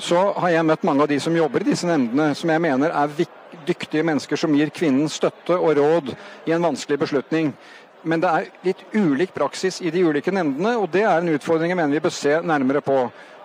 [0.02, 2.92] Så har jeg møtt mange av de som jobber i disse nemndene, som jeg mener
[2.92, 3.24] er
[3.64, 6.12] dyktige mennesker som gir kvinnen støtte og råd
[6.48, 7.52] i en vanskelig beslutning.
[8.02, 11.72] Men det er litt ulik praksis i de ulike nemndene, og det er en utfordring
[11.72, 12.96] jeg mener vi bør se nærmere på.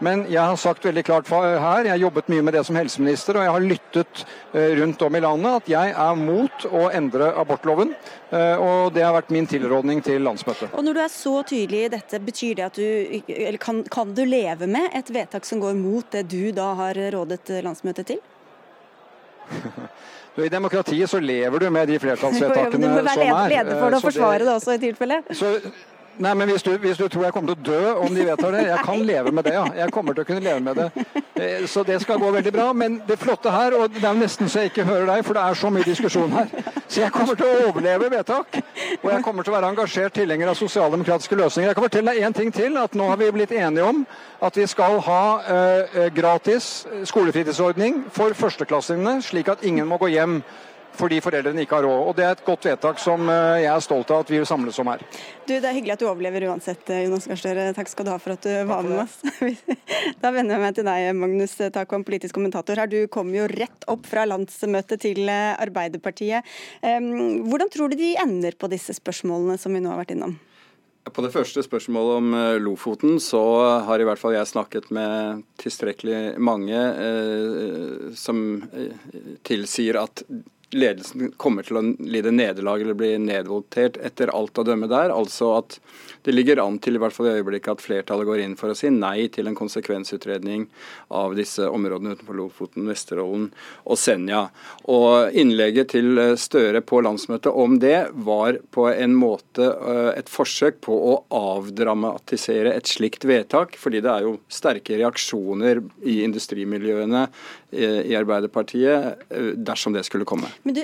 [0.03, 3.39] Men jeg har sagt veldig klart her, jeg har jobbet mye med det som helseminister,
[3.39, 7.31] og jeg har lyttet eh, rundt om i landet at jeg er mot å endre
[7.41, 7.95] abortloven.
[8.29, 10.69] Eh, og det har vært min tilrådning til landsmøtet.
[10.77, 14.21] Og Når du er så tydelig i dette, betyr det at du, kan, kan du
[14.27, 18.25] leve med et vedtak som går mot det du da har rådet landsmøtet til?
[20.37, 23.01] I demokratiet så lever du med de flertallsvedtakene som er.
[23.01, 25.21] Du må være leder for det og forsvare det også i tilfelle.
[25.33, 25.55] Så
[26.17, 28.55] Nei, men hvis du, hvis du, tror jeg kommer til å dø om de vedtar
[28.55, 29.65] det Jeg kan leve med det, ja.
[29.83, 30.87] Jeg kommer til å kunne leve med det.
[31.37, 32.71] Eh, så det skal gå veldig bra.
[32.73, 35.43] Men det flotte her, og det er nesten så jeg ikke hører deg, for det
[35.43, 36.49] er så mye diskusjon her.
[36.87, 38.57] Så jeg kommer til å overleve vedtak.
[39.03, 41.69] Og jeg kommer til å være engasjert tilhenger av sosialdemokratiske løsninger.
[41.69, 42.79] Jeg kan fortelle deg én ting til.
[42.81, 44.01] At nå har vi blitt enige om
[44.41, 50.39] at vi skal ha uh, gratis skolefritidsordning for førsteklassingene, slik at ingen må gå hjem
[50.97, 52.01] fordi foreldrene ikke har råd.
[52.09, 54.49] Og Det er et godt vedtak som eh, jeg er stolt av at vi vil
[54.49, 55.03] samles om her.
[55.45, 57.67] Du, Det er hyggelig at du overlever uansett, eh, Jonas Gahr Støre.
[57.77, 59.19] Takk skal du ha for at du var med oss.
[60.21, 62.89] Da vender jeg meg til deg, Magnus Takvam, politisk kommentator her.
[62.89, 66.45] Du kom jo rett opp fra landsmøtet til eh, Arbeiderpartiet.
[66.81, 70.37] Hvordan tror du de ender på disse spørsmålene som vi nå har vært innom?
[71.13, 73.39] På det første spørsmålet om Lofoten, så
[73.87, 78.41] har i hvert fall jeg snakket med tilstrekkelig mange eh, som
[79.47, 80.25] tilsier at
[80.75, 85.13] ledelsen kommer til å lide nederlag eller bli nedvotert etter alt å dømme der.
[85.15, 85.77] Altså at
[86.27, 88.75] det ligger an til i hvert fall i øyeblikket at flertallet går inn for å
[88.75, 90.65] si nei til en konsekvensutredning
[91.15, 93.47] av disse områdene utenfor Lofoten, Vesterålen
[93.87, 94.47] og Senja.
[94.91, 100.81] Og Innlegget til Støre på landsmøtet om det var på en måte eh, et forsøk
[100.83, 107.27] på å avdramatisere et slikt vedtak, fordi det er jo sterke reaksjoner i industrimiljøene
[107.71, 110.47] i Arbeiderpartiet dersom det skulle komme.
[110.63, 110.81] Men du,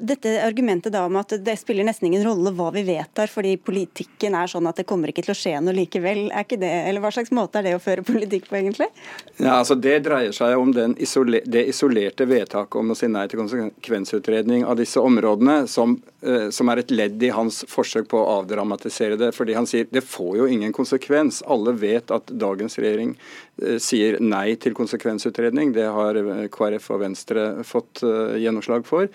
[0.00, 4.36] Dette argumentet da om at det spiller nesten ingen rolle hva vi vedtar, fordi politikken
[4.38, 6.24] er sånn at det kommer ikke til å skje noe likevel.
[6.30, 8.88] Er ikke det, eller Hva slags måte er det å føre politikk på, egentlig?
[9.36, 13.42] Ja, altså Det dreier seg om isoler, det isolerte vedtaket om å si nei til
[13.42, 15.98] konsekvensutredning av disse områdene, som,
[16.50, 19.32] som, er et ledd i hans forsøk på å avdramatisere det.
[19.36, 21.42] fordi Han sier det får jo ingen konsekvens.
[21.44, 23.16] Alle vet at dagens regjering
[23.82, 25.74] sier nei til konsekvensutredning.
[25.76, 26.21] Det har
[26.52, 29.10] KrF og Venstre fått uh, gjennomslag for.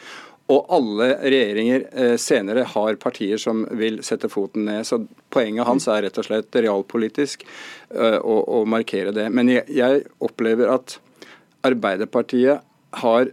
[0.47, 4.85] Og alle regjeringer eh, senere har partier som vil sette foten ned.
[4.87, 5.01] Så
[5.33, 9.27] poenget hans er rett og slett realpolitisk eh, å, å markere det.
[9.35, 10.95] Men jeg, jeg opplever at
[11.67, 12.63] Arbeiderpartiet
[13.01, 13.27] har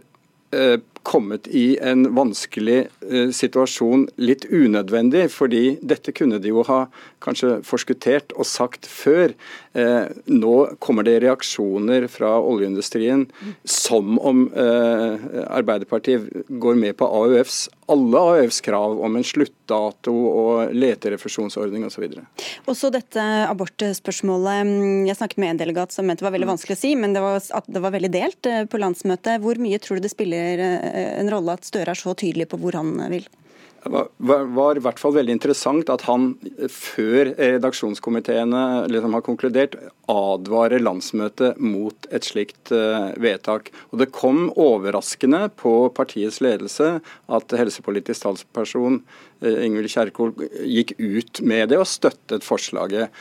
[0.51, 0.75] eh,
[1.05, 6.85] kommet i en vanskelig eh, situasjon litt unødvendig, fordi dette kunne de jo ha
[7.23, 9.33] kanskje forskuttert og sagt før.
[9.77, 13.27] Eh, nå kommer det reaksjoner fra oljeindustrien
[13.63, 20.73] som om eh, Arbeiderpartiet går med på AUFs, alle AUFs krav om en sluttdato og
[20.73, 22.07] leterefusjonsordning osv.
[22.65, 24.73] Og så dette abortspørsmålet.
[25.05, 27.21] Jeg snakket med en delegat som mente det var veldig vanskelig å si, men det
[27.21, 29.41] var, at det var veldig delt eh, på landsmøtet.
[29.43, 32.59] Hvor mye tror du det spiller eh, en rolle at Støre er så tydelig på
[32.61, 33.27] hvor han vil?
[33.85, 36.31] Var, i hvert fall veldig interessant at han
[36.73, 39.77] før redaksjonskomiteene liksom har konkludert,
[40.09, 43.69] advarer landsmøtet mot et slikt uh, vedtak.
[43.91, 49.03] Og Det kom overraskende på partiets ledelse at helsepolitisk talsperson
[49.45, 50.31] Ingvild Kjerkol
[50.63, 53.11] gikk ut med det og støttet forslaget.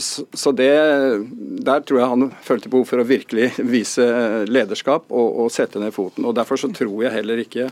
[0.00, 0.72] Så det,
[1.68, 4.06] Der tror jeg han følte behov for å virkelig vise
[4.48, 6.24] lederskap og, og sette ned foten.
[6.24, 7.68] og Derfor så tror jeg heller ikke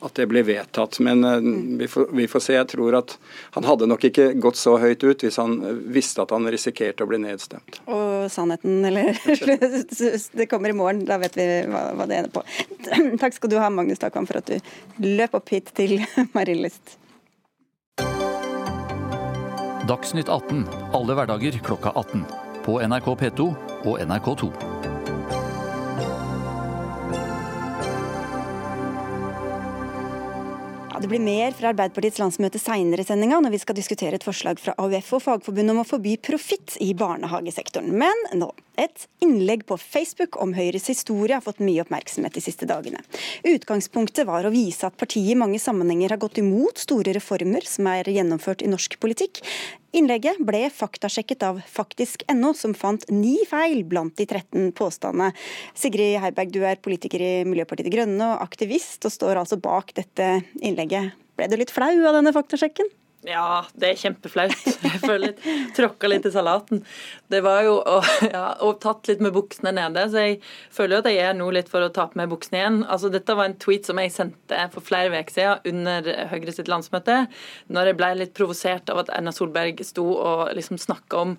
[0.00, 0.98] at det blir vedtatt.
[1.00, 1.38] Men uh,
[1.78, 2.56] vi, får, vi, får, se.
[2.56, 3.16] Jeg tror at
[3.56, 5.56] han hadde nok ikke gått så høyt ut hvis han
[5.92, 7.80] visste at han risikerte å bli nedstemt.
[7.88, 9.16] Og sannheten, eller
[10.40, 12.44] det kommer i morgen, da vet vi hva, hva det ender på.
[13.22, 14.60] Takk skal du ha, Magnus Takvam, for at du
[15.06, 15.98] løp opp hit til
[16.36, 16.98] Marienlyst.
[19.86, 20.64] Dagsnytt 18
[20.96, 22.24] alle hverdager klokka 18.
[22.66, 23.52] På NRK P2
[23.86, 24.75] og NRK2.
[31.06, 34.58] Det blir mer fra Arbeiderpartiets landsmøte seinere i sendinga, når vi skal diskutere et forslag
[34.58, 37.92] fra AUF og Fagforbundet om å forby profitt i barnehagesektoren.
[37.94, 38.48] Men nå,
[38.80, 43.00] et innlegg på Facebook om Høyres historie har fått mye oppmerksomhet de siste dagene.
[43.46, 47.88] Utgangspunktet var å vise at partiet i mange sammenhenger har gått imot store reformer som
[47.90, 49.42] er gjennomført i norsk politikk.
[49.96, 55.30] Innlegget ble faktasjekket av faktisk.no, som fant ni feil blant de 13 påstandene.
[55.78, 59.94] Sigrid Heiberg, du er politiker i Miljøpartiet De Grønne og aktivist, og står altså bak
[59.96, 60.28] dette
[60.60, 61.16] innlegget.
[61.36, 62.92] Ble du litt flau av denne faktasjekken?
[63.26, 64.54] Ja, det er kjempeflaut.
[64.86, 66.82] Jeg føler litt Tråkka litt i salaten.
[67.26, 67.98] Det var jo å,
[68.34, 70.36] ja, og tatt litt med buksene nede, så jeg
[70.72, 72.78] føler jo at jeg er nå litt for å ta på meg buksene igjen.
[72.86, 76.70] Altså, Dette var en tweet som jeg sendte for flere uker siden under Høyre sitt
[76.70, 77.24] landsmøte,
[77.74, 81.34] når jeg ble litt provosert av at Erna Solberg sto og liksom snakka om,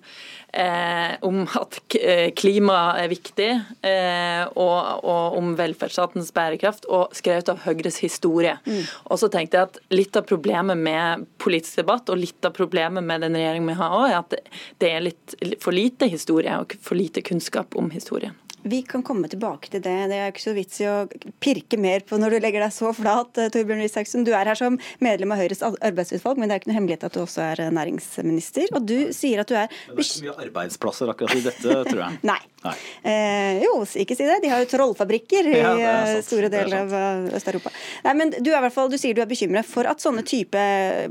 [0.52, 3.48] eh, om at eh, klima er viktig,
[3.88, 8.58] eh, og, og, om velferdsstatens bærekraft, og skrevet av Høyres historie.
[8.68, 8.84] Mm.
[9.08, 13.04] Og så tenkte jeg at litt av problemet med politisk debatt, og litt av problemet
[13.04, 14.36] med den regjeringen vi har òg, er at
[14.82, 18.36] det er litt for lite historie og for lite kunnskap om historien.
[18.62, 19.94] Vi kan komme tilbake til det.
[20.10, 20.96] Det er ikke så vits i å
[21.42, 23.38] pirke mer på når du legger deg så flat.
[23.38, 24.26] Eh, Torbjørn Isaksen.
[24.26, 27.16] Du er her som medlem av Høyres arbeidsutvalg, men det er ikke noe hemmelighet at
[27.16, 28.68] du også er eh, næringsminister.
[28.74, 31.80] Og du sier at du er men Det er ikke mye arbeidsplasser akkurat i dette,
[31.90, 32.20] tror jeg.
[32.28, 32.38] Nei.
[32.64, 32.74] Nei.
[33.06, 34.40] Eh, jo, ikke si det.
[34.42, 36.96] De har jo trollfabrikker i ja, eh, store deler av
[37.38, 37.72] Øst-Europa.
[38.08, 40.24] Nei, men Du, er i hvert fall, du sier du er bekymret for at sånne
[40.26, 40.62] type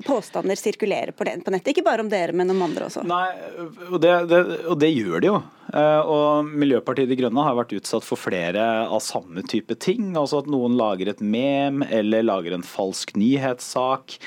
[0.07, 1.71] påstander sirkulerer på nettet.
[1.71, 3.05] Ikke bare om dere, men om andre også.
[3.07, 3.29] Nei,
[3.87, 5.39] og det, det, og det gjør de jo.
[5.75, 10.13] Og Miljøpartiet De Grønne har vært utsatt for flere av samme type ting.
[10.15, 14.17] Altså at noen lager et mem eller lager en falsk nyhetssak.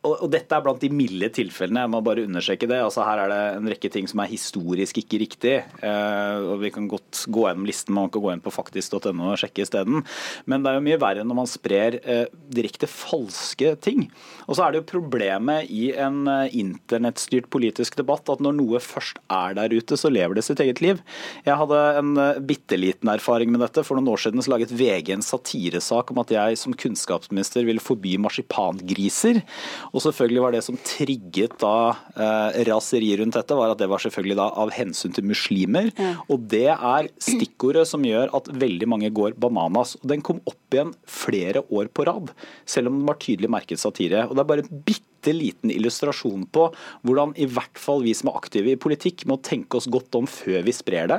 [0.00, 2.78] Og, dette er blant de milde tilfellene, jeg må bare understreke det.
[2.80, 5.54] Altså Her er det en rekke ting som er historisk ikke riktig.
[5.84, 9.40] Eh, og Vi kan godt gå gjennom listen, man kan gå inn på faktisk.no og
[9.42, 10.00] sjekke isteden.
[10.48, 14.06] Men det er jo mye verre når man sprer eh, direkte falske ting.
[14.48, 18.80] Og så er det jo problemet i en eh, internettstyrt politisk debatt at når noe
[18.80, 21.04] først er der ute, så lever det sitt eget liv.
[21.44, 22.14] Jeg hadde en
[22.48, 23.84] bitte liten erfaring med dette.
[23.84, 27.84] For noen år siden så laget VG en satiresak om at jeg som kunnskapsminister ville
[27.84, 29.44] forby marsipangriser.
[29.90, 31.74] Og selvfølgelig var det som trigget da
[32.14, 35.90] eh, raseri rundt dette, var at det var selvfølgelig da av hensyn til muslimer.
[35.98, 36.14] Ja.
[36.30, 39.96] Og det er stikkordet som gjør at veldig mange går bananas.
[40.00, 42.34] Og den kom opp igjen flere år på rad,
[42.68, 44.26] selv om den var tydelig merket satire.
[44.28, 46.68] Og det er bare bitte bitte liten illustrasjon på
[47.02, 50.26] hvordan i hvert fall vi som er aktive i politikk må tenke oss godt om
[50.26, 51.18] før vi sprer det,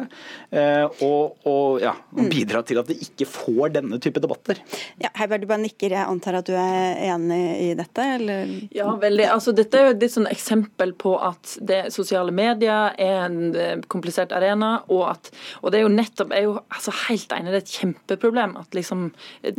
[0.51, 4.59] eh, og, og, ja, og bidra til at vi ikke får denne type debatter.
[5.01, 5.93] Ja, Heiberg, du bare nikker.
[5.93, 8.05] Jeg antar at du er enig i dette?
[8.17, 8.51] Eller?
[8.75, 9.27] Ja, veldig.
[9.31, 13.85] Altså, dette er jo et sånn eksempel på at det sosiale medier er en eh,
[13.91, 17.61] komplisert arena, og at og det er jo nettopp er jo altså, helt enig, det
[17.61, 19.09] er et kjempeproblem at liksom,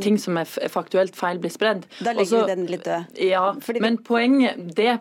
[0.00, 1.86] ting som er faktuelt feil, blir spredd.
[2.02, 3.20] Da legger vi den litt død.
[3.22, 3.44] Ja,
[3.82, 4.98] men poenget poenget, det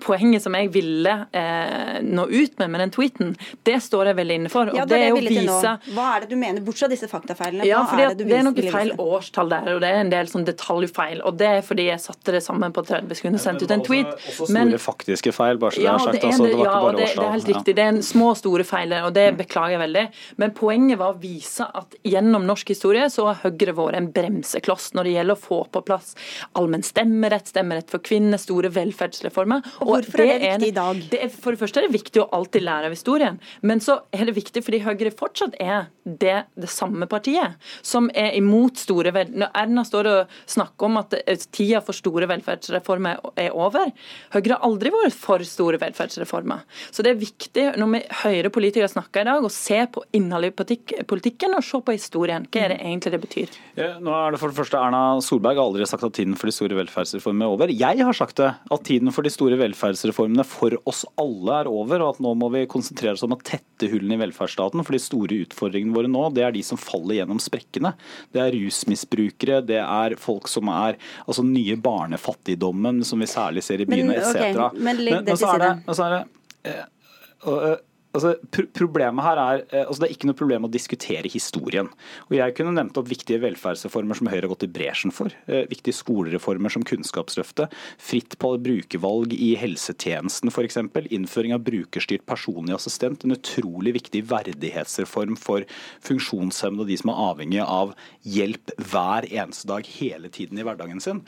[0.00, 3.34] poenget som jeg ville eh, nå ut med med den tweeten,
[3.66, 4.70] det står jeg veldig inne for.
[4.74, 5.72] Ja, det er det jeg vise...
[5.92, 7.66] Hva er det du mener, bortsett fra disse faktafeilene?
[7.68, 10.30] Ja, fordi er det, det, er noe feil årstall der, og det er en del
[10.32, 11.20] sånn detaljfeil.
[11.28, 13.84] Og det er fordi jeg satte det sammen på 30 sekunder og sendte ut en
[13.84, 14.14] tweet.
[14.14, 16.28] Også, også store men, faktiske feil, bare så ja, det er sagt.
[16.30, 17.76] Altså, det var ja, ikke bare det, det er helt riktig.
[17.76, 20.06] Det er en små og store feil, og det beklager jeg veldig.
[20.40, 24.92] Men poenget var å vise at gjennom norsk historie så har Høyre vært en bremsekloss
[24.96, 26.14] når det gjelder å få på plass
[26.58, 29.64] allmenn stemmerett, stemmerett for kvinner, store velferdsreformer.
[29.80, 31.00] Og hvorfor og er det viktig i dag?
[31.10, 33.40] Det er, for det første er det viktig å alltid lære av historien.
[33.64, 38.34] Men så er det viktig fordi Høyre fortsatt er det, det samme partiet som er
[38.38, 41.16] imot store Når Erna står og snakker om at
[41.52, 43.90] tida for store velferdsreformer er over
[44.34, 46.64] Høyre har aldri vært for store velferdsreformer.
[46.90, 50.74] Så det er viktig når vi hører politikere snakke i dag, å se på innholdet
[50.74, 52.46] i politikken og se på historien.
[52.50, 53.58] Hva er det egentlig det betyr?
[53.78, 56.50] Ja, nå er det for det første Erna Solberg har aldri sagt at tiden for
[56.50, 57.72] de store velferdsreformene er over.
[57.74, 62.04] Jeg har sagt det, at tiden for de store velferdsreformene for oss alle er over,
[62.04, 64.84] og at nå må vi konsentrere oss om å tette hullene i velferdsstaten.
[64.86, 67.94] For de store utfordringene våre nå, det er de som faller gjennom sprekkene.
[68.34, 73.84] Det er rusmisbrukere, det er folk som er altså nye barnefattigdommen, som vi særlig ser
[73.84, 74.40] i byene, etc.
[74.40, 76.24] Okay, men men, det så er det, så er det,
[76.70, 77.78] eh,
[78.10, 78.32] Altså,
[78.74, 81.86] problemet her er, eh, altså Det er ikke noe problem å diskutere historien.
[82.28, 85.30] Og Jeg kunne nevnt opp viktige velferdsreformer som Høyre har gått i bresjen for.
[85.46, 87.70] Eh, viktige skolereformer som Kunnskapsløftet.
[87.98, 90.76] Fritt på brukervalg i helsetjenesten f.eks.
[91.10, 93.24] Innføring av brukerstyrt personlig assistent.
[93.24, 95.62] En utrolig viktig verdighetsreform for
[96.02, 97.94] funksjonshemmede og de som er avhengig av
[98.26, 101.22] hjelp hver eneste dag hele tiden i hverdagen sin.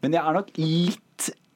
[0.00, 1.00] Men jeg er nok litt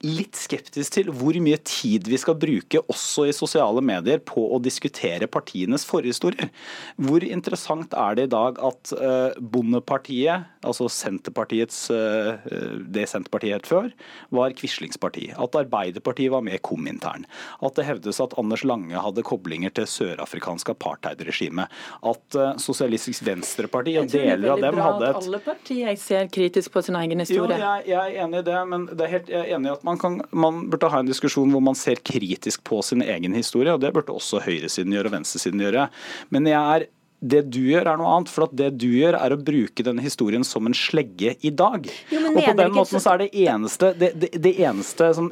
[0.04, 4.60] litt skeptisk til hvor mye tid vi skal bruke også i sosiale medier på å
[4.62, 6.50] diskutere partienes forhistorier.
[7.00, 12.36] Hvor interessant er det i dag at uh, Bondepartiet, altså Senterpartiets, uh,
[12.84, 13.90] det Senterpartiet het før,
[14.34, 15.30] var Quislings parti.
[15.32, 17.26] At Arbeiderpartiet var med Komintern.
[17.64, 21.68] At det hevdes at Anders Lange hadde koblinger til sørafrikansk apartheidregime.
[22.04, 25.14] At Sosialistisk Venstreparti og deler av dem hadde et Jeg tror det er veldig bra
[25.14, 27.56] at alle partier ser kritisk på sin egen historie.
[27.56, 29.74] Jo, jeg, jeg er enig i det, men det er helt, jeg er enig i
[29.74, 33.04] at man man, kan, man, burde ha en diskusjon hvor man ser kritisk på sin
[33.04, 35.88] egen historie, og det burde også høyresiden gjøre og venstresiden gjøre.
[36.34, 36.88] Men jeg er
[37.24, 38.32] det du gjør, er noe annet.
[38.32, 41.86] For det du gjør, er å bruke denne historien som en slegge i dag.
[42.12, 45.30] Jo, og på den måten så er det eneste, det, det, det eneste som,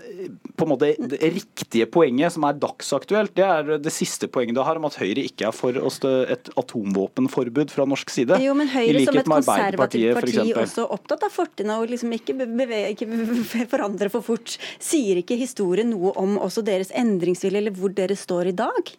[0.62, 4.62] på en måte, det riktige poenget som er dagsaktuelt, det er det siste poenget du
[4.64, 8.38] har om at Høyre ikke er for et atomvåpenforbud fra norsk side.
[8.42, 12.94] Jo, men Høyre som et konservativt parti også opptatt av fortiden og liksom ikke, bevege,
[12.94, 14.56] ikke forandre for fort.
[14.82, 18.94] Sier ikke historien noe om også deres endringsvilje, eller hvor dere står i dag?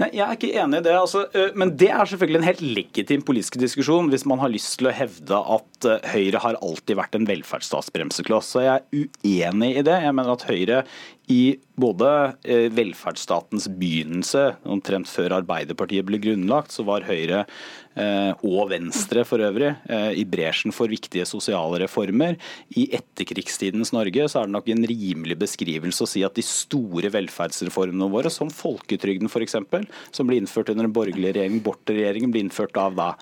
[0.00, 0.94] Nei, Jeg er ikke enig i det.
[0.98, 1.24] Altså,
[1.58, 4.94] men det er selvfølgelig en helt legitim politisk diskusjon hvis man har lyst til å
[4.96, 8.52] hevde at Høyre har alltid vært en velferdsstatsbremsekloss.
[8.54, 9.98] Så jeg er uenig i det.
[10.06, 10.82] Jeg mener at Høyre
[11.32, 12.08] i både
[12.44, 17.44] eh, velferdsstatens begynnelse, omtrent før Arbeiderpartiet ble grunnlagt, så var Høyre
[17.96, 22.36] eh, og Venstre for øvrig eh, i bresjen for viktige sosiale reformer.
[22.76, 27.12] I etterkrigstidens Norge så er det nok en rimelig beskrivelse å si at de store
[27.14, 29.56] velferdsreformene våre, som folketrygden f.eks.,
[30.12, 33.12] som ble innført under den borgerlige regjeringen, Borten-regjeringen, ble innført av da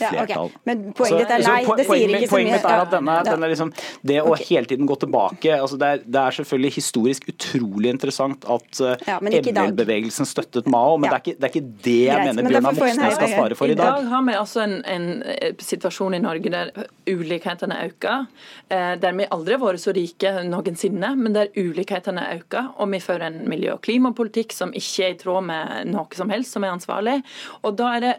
[0.00, 0.28] flertall.
[0.28, 0.62] Ja, okay.
[0.68, 2.30] Men poenget ditt er nei, det sier ikke så mye.
[2.32, 3.72] Poenget mitt er at denne, denne liksom,
[4.12, 4.46] det å okay.
[4.50, 8.94] hele tiden gå tilbake altså det, er, det, er, selvfølgelig historisk utrolig interessant at uh,
[9.06, 11.18] ja, ML-bevegelsen støttet Mao, men ja.
[11.18, 13.72] det, er ikke, det, er ikke, det jeg Greit, mener Bjørnar Moxnes skal svare for
[13.72, 13.82] i dag.
[13.82, 16.72] I dag har vi altså en, en eh, situasjon i Norge der
[17.08, 18.26] ulikhetene øker.
[18.68, 22.72] Eh, der vi aldri har vært så rike noensinne, men der ulikhetene øker.
[22.82, 26.32] Og vi fører en miljø- og klimapolitikk som ikke er i tråd med noe som
[26.32, 27.18] helst som er ansvarlig.
[27.62, 28.14] Og da er det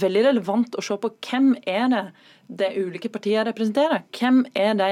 [0.00, 2.10] veldig relevant å se på hvem er det
[2.58, 4.04] de ulike partiene representerer.
[4.18, 4.90] Hvem er de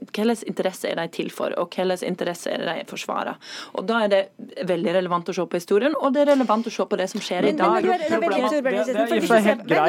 [0.00, 3.38] hvilke interesser er de til for, og hvilke interesser er de forsvarer.
[3.74, 4.22] Og Da er det
[4.68, 7.22] veldig relevant å se på historien, og det er relevant å se på det som
[7.22, 7.86] skjer men, i dag.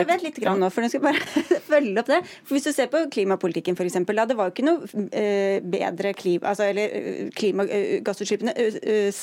[0.08, 2.22] Vent litt grann nå, for jeg skal bare følge opp det.
[2.44, 6.14] For Hvis du ser på klimapolitikken f.eks., da det var jo ikke noe uh, bedre
[6.18, 9.22] klima, altså, eller uh, klimagassutslippene uh,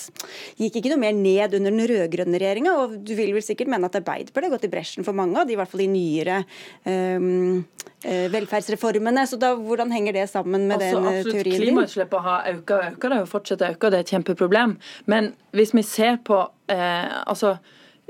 [0.61, 2.77] gikk ikke noe mer ned under den rød-grønne regjeringa.
[2.83, 5.49] Og du vil vel sikkert mene at Arbeiderpartiet har gått i bresjen for mange av
[5.49, 6.43] de, i hvert fall de nyere
[6.85, 7.65] um,
[8.05, 9.25] velferdsreformene.
[9.29, 11.63] Så da, hvordan henger det sammen med altså, den absolutt, teorien din?
[11.63, 14.77] Klimautslippene har økt og økt, det har fortsatt å øke, det er et kjempeproblem.
[15.11, 16.41] Men hvis vi ser på
[16.73, 17.57] eh, altså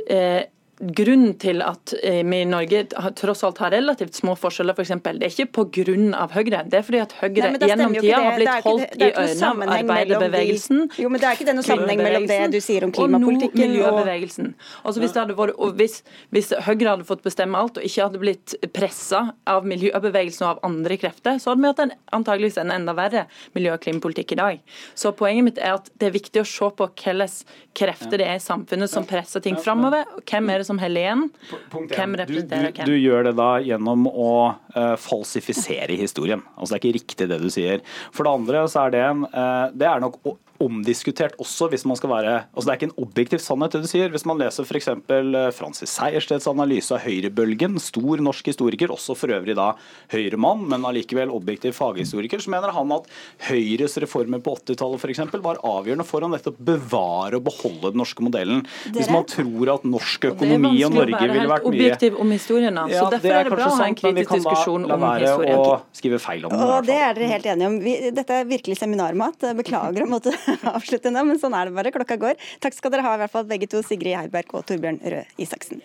[0.09, 0.43] eh,
[0.81, 2.85] grunnen til at eh, vi i Norge
[3.19, 4.93] tross alt har relativt små forskjeller, f.eks.
[5.05, 5.73] For det er ikke pga.
[6.35, 6.63] Høyre.
[6.71, 10.81] Det er fordi at Høyre Nei, gjennom tida har blitt holdt i ørene av arbeiderbevegelsen.
[10.99, 13.71] Jo, men Det er ikke det noe sammenheng mellom det du sier om klimapolitikken og
[13.75, 14.51] miljøbevegelsen.
[14.83, 15.97] Altså, hvis, vært, hvis,
[16.35, 20.71] hvis, Høyre hadde fått bestemme alt og ikke hadde blitt pressa av miljøbevegelsen og av
[20.71, 24.41] andre krefter, så hadde vi hatt en, antageligvis en enda verre miljø- og klimapolitikk i
[24.41, 24.77] dag.
[24.99, 27.29] Så poenget mitt er at det er viktig å se på hvilke
[27.75, 30.07] krefter det er i samfunnet som presser ting framover.
[30.25, 31.29] Hvem er det som Helen.
[31.73, 32.89] Hvem representerer hvem?
[32.89, 34.33] Du, du, gjør det da gjennom å
[34.77, 36.43] uh, falsifisere historien.
[36.57, 37.85] Altså Det er ikke riktig det du sier.
[38.15, 40.21] For det andre så er det en uh, Det er nok
[40.65, 43.91] omdiskutert også, hvis man skal være altså Det er ikke en objektiv sannhet, det du
[43.91, 44.11] sier.
[44.13, 44.89] Hvis man leser f.eks.
[44.91, 49.73] Eh, Francis Sejersteds analyse av høyrebølgen, stor norsk historiker, også for øvrig da
[50.13, 53.09] høyremann, men allikevel objektiv faghistoriker, så mener han at
[53.49, 55.23] Høyres reformer på 80-tallet f.eks.
[55.45, 58.65] var avgjørende for å nettopp bevare og beholde den norske modellen.
[58.95, 62.95] Hvis man tror at norsk økonomi og Norge ville vært mye objektiv om historien, så
[62.95, 65.65] ja, derfor er, er det bra å ha en kritisk diskusjon om historien.
[65.65, 67.79] Å skrive feil om det, og det er dere helt enige om.
[67.85, 69.49] Vi, dette er virkelig seminarmat.
[69.59, 70.33] Beklager å måtte
[70.77, 71.95] avslutte nå, men sånn er det bare.
[71.95, 72.41] Klokka går.
[72.65, 75.85] Takk skal dere ha, i hvert fall begge to, Sigrid Heiberg og Torbjørn Røe Isaksen.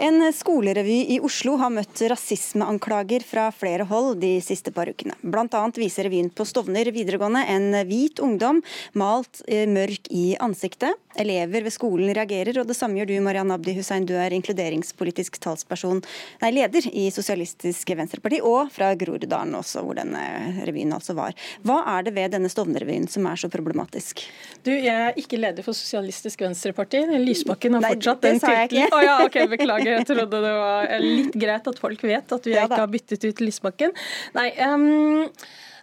[0.00, 5.12] En skolerevy i Oslo har møtt rasismeanklager fra flere hold de siste par ukene.
[5.20, 8.62] Blant annet viser revyen på Stovner videregående en hvit ungdom
[8.96, 10.96] malt eh, mørk i ansiktet.
[11.20, 14.06] Elever ved skolen reagerer, og det samme gjør du, Marianne Abdi Hussein.
[14.08, 16.00] Du er inkluderingspolitisk talsperson,
[16.40, 20.22] nei, leder i Sosialistisk Venstreparti, og fra Groruddalen også, hvor denne
[20.64, 21.36] revyen altså var.
[21.66, 24.24] Hva er det ved denne Stovner-revyen som er så problematisk?
[24.64, 27.02] Du, jeg er ikke leder for Sosialistisk Venstreparti.
[27.20, 28.88] Lysbakken har fortsatt den tittelen.
[28.88, 32.46] Å oh, ja, ok, beklager jeg trodde det var litt greit at folk vet at
[32.48, 33.96] vi ja, ikke har byttet ut Lysbakken.
[34.36, 35.28] Nei, um,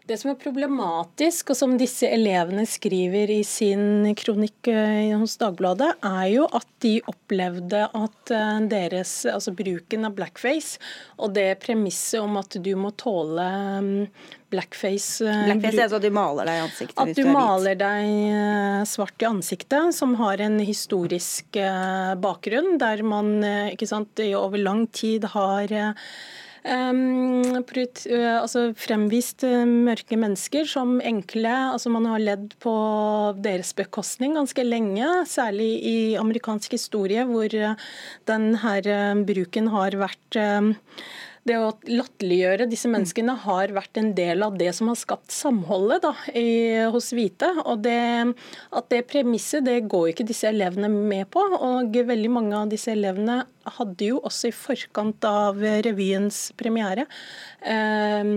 [0.07, 5.89] det som er problematisk, og som disse elevene skriver i sin kronikk eh, hos Dagbladet,
[6.05, 10.79] er jo at de opplevde at eh, deres, altså bruken av blackface
[11.19, 13.49] og det premisset om at du må tåle
[14.53, 17.03] blackface eh, Blackface er altså at du maler deg i ansiktet?
[17.03, 21.59] At du, du maler deg svart i ansiktet, som har en historisk
[22.23, 23.41] bakgrunn, der man
[23.73, 25.75] ikke sant, over lang tid har
[26.67, 31.53] altså fremvist mørke mennesker som enkle.
[31.73, 32.73] altså Man har ledd på
[33.39, 37.55] deres bekostning ganske lenge, særlig i amerikansk historie, hvor
[38.27, 40.41] denne bruken har vært
[41.47, 46.03] det å latterliggjøre disse menneskene har vært en del av det som har skapt samholdet
[46.03, 46.47] da, i,
[46.93, 47.49] hos hvite.
[47.65, 47.99] Og det,
[48.75, 51.43] at det premisset det går ikke disse elevene med på.
[51.57, 53.43] Og veldig mange av disse elevene
[53.77, 57.07] hadde jo også i forkant av revyens premiere
[57.61, 58.31] eh,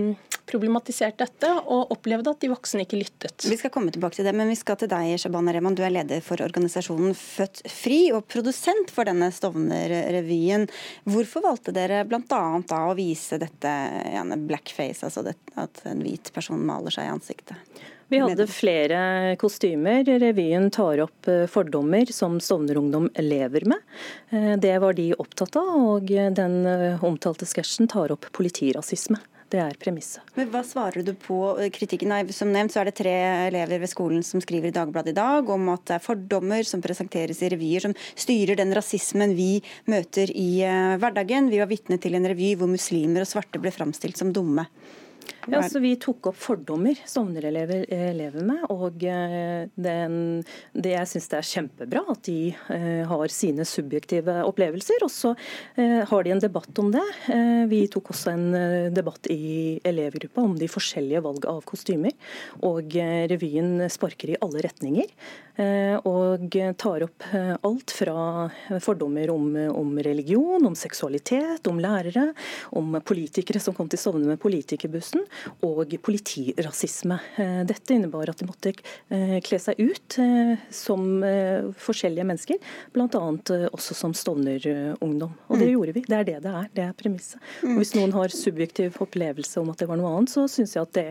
[0.51, 3.45] problematisert dette og opplevde at de voksne ikke lyttet.
[3.47, 5.77] Vi skal komme tilbake til det, men vi skal til deg, Shabana Rehman.
[5.77, 10.67] Du er leder for organisasjonen Født Fri og produsent for denne Stovner-revyen.
[11.09, 12.41] Hvorfor valgte dere bl.a.
[12.81, 13.75] å vise dette
[14.47, 17.81] blackface, altså det, at en hvit person maler seg i ansiktet?
[18.11, 20.03] Vi hadde flere kostymer.
[20.19, 23.85] Revyen tar opp eh, fordommer som Stovner-ungdom lever med.
[24.35, 29.15] Eh, det var de opptatt av, og den eh, omtalte sketsjen tar opp politirasisme.
[29.51, 30.27] Det er premisset.
[30.35, 31.37] Men Hva svarer du på
[31.71, 32.11] kritikken?
[32.11, 33.15] Nei, som nevnt så er det tre
[33.47, 36.83] elever ved skolen som skriver i Dagbladet i dag om at det er fordommer som
[36.83, 39.53] presenteres i revyer som styrer den rasismen vi
[39.91, 40.49] møter i
[40.99, 41.47] hverdagen.
[41.51, 44.67] Vi var vitne til en revy hvor muslimer og svarte ble framstilt som dumme.
[45.49, 48.65] Ja, så Vi tok opp fordommer Stovner-elever eh, lever med.
[48.69, 50.15] og eh, den,
[50.73, 55.01] det Jeg syns det er kjempebra at de eh, har sine subjektive opplevelser.
[55.05, 55.33] Og så
[55.77, 57.03] har de en debatt om det.
[57.71, 62.13] Vi tok også en debatt i elevgruppa om de forskjellige valg av kostymer.
[62.67, 62.93] Og
[63.31, 65.09] revyen sparker i alle retninger.
[66.09, 68.49] Og tar opp alt fra
[68.83, 72.31] fordommer om, om religion, om seksualitet, om lærere,
[72.77, 75.25] om politikere som kom til Stovner med politikerbussen
[75.65, 77.17] og politirasisme.
[77.37, 81.03] Eh, dette innebar at de måtte eh, kle seg ut eh, som
[81.81, 82.59] forskjellige mennesker,
[82.95, 83.07] bl.a.
[83.71, 85.33] også som Stovner-ungdom.
[85.47, 85.73] Og det mm.
[85.73, 86.05] gjorde vi.
[86.07, 86.69] Det er det det er.
[86.75, 87.41] Det er premisset.
[87.65, 90.87] Og Hvis noen har subjektiv opplevelse om at det var noe annet, så syns jeg
[90.87, 91.07] at det,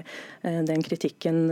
[0.68, 1.42] den kritikken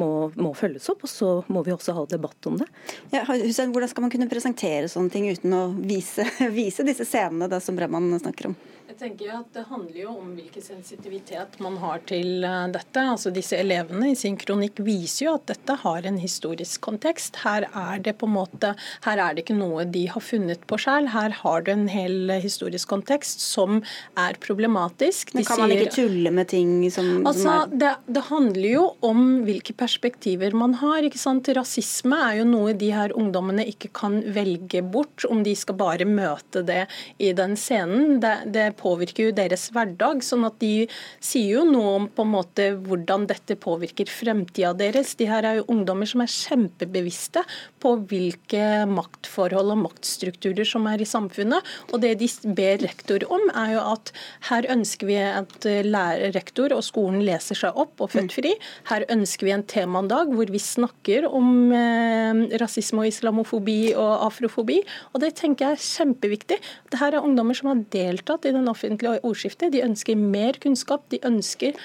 [0.00, 1.04] må, må, følges opp.
[1.06, 2.68] Og så må vi også ha debatt om det.
[3.14, 6.26] Ja, Hussein, hvordan skal man kunne presentere sånne ting uten å vise,
[6.58, 8.58] vise disse scenene da, som Breman snakker om?
[8.98, 13.04] Tenker at Det handler jo om hvilken sensitivitet man har til eh, dette.
[13.14, 17.40] Altså Disse elevene i sin kronikk viser jo at dette har en historisk kontekst.
[17.44, 18.74] Her er det på en måte,
[19.06, 21.12] her er det ikke noe de har funnet på selv.
[21.14, 23.80] Her har du en hel historisk kontekst som
[24.18, 25.32] er problematisk.
[25.32, 28.68] De Men Kan man ikke tulle med ting som, altså, som er det, det, handler
[28.68, 31.02] jo om hvilke perspektiver man har.
[31.06, 31.48] ikke sant?
[31.56, 36.08] Rasisme er jo noe de her ungdommene ikke kan velge bort, om de skal bare
[36.08, 36.84] møte det
[37.22, 38.18] i den scenen.
[38.22, 40.24] Det, det påvirker jo deres hverdag.
[40.24, 40.88] sånn at de
[41.20, 45.14] sier jo noe om på en måte hvordan dette påvirker fremtida deres.
[45.18, 47.44] De her er jo ungdommer som er kjempebevisste
[47.82, 51.64] på hvilke maktforhold og maktstrukturer som er i samfunnet.
[51.92, 54.12] Og det de ber rektor om, er jo at
[54.50, 58.54] her ønsker vi at lærer, rektor og skolen leser seg opp og født fri.
[58.90, 64.80] Her ønsker vi en temadag hvor vi snakker om eh, rasisme og islamofobi og afrofobi.
[65.12, 66.60] Og det tenker jeg er kjempeviktig.
[66.88, 69.72] Dette er ungdommer som har deltatt i den offentlige ordskiftet.
[69.74, 71.08] De ønsker mer kunnskap.
[71.12, 71.78] De ønsker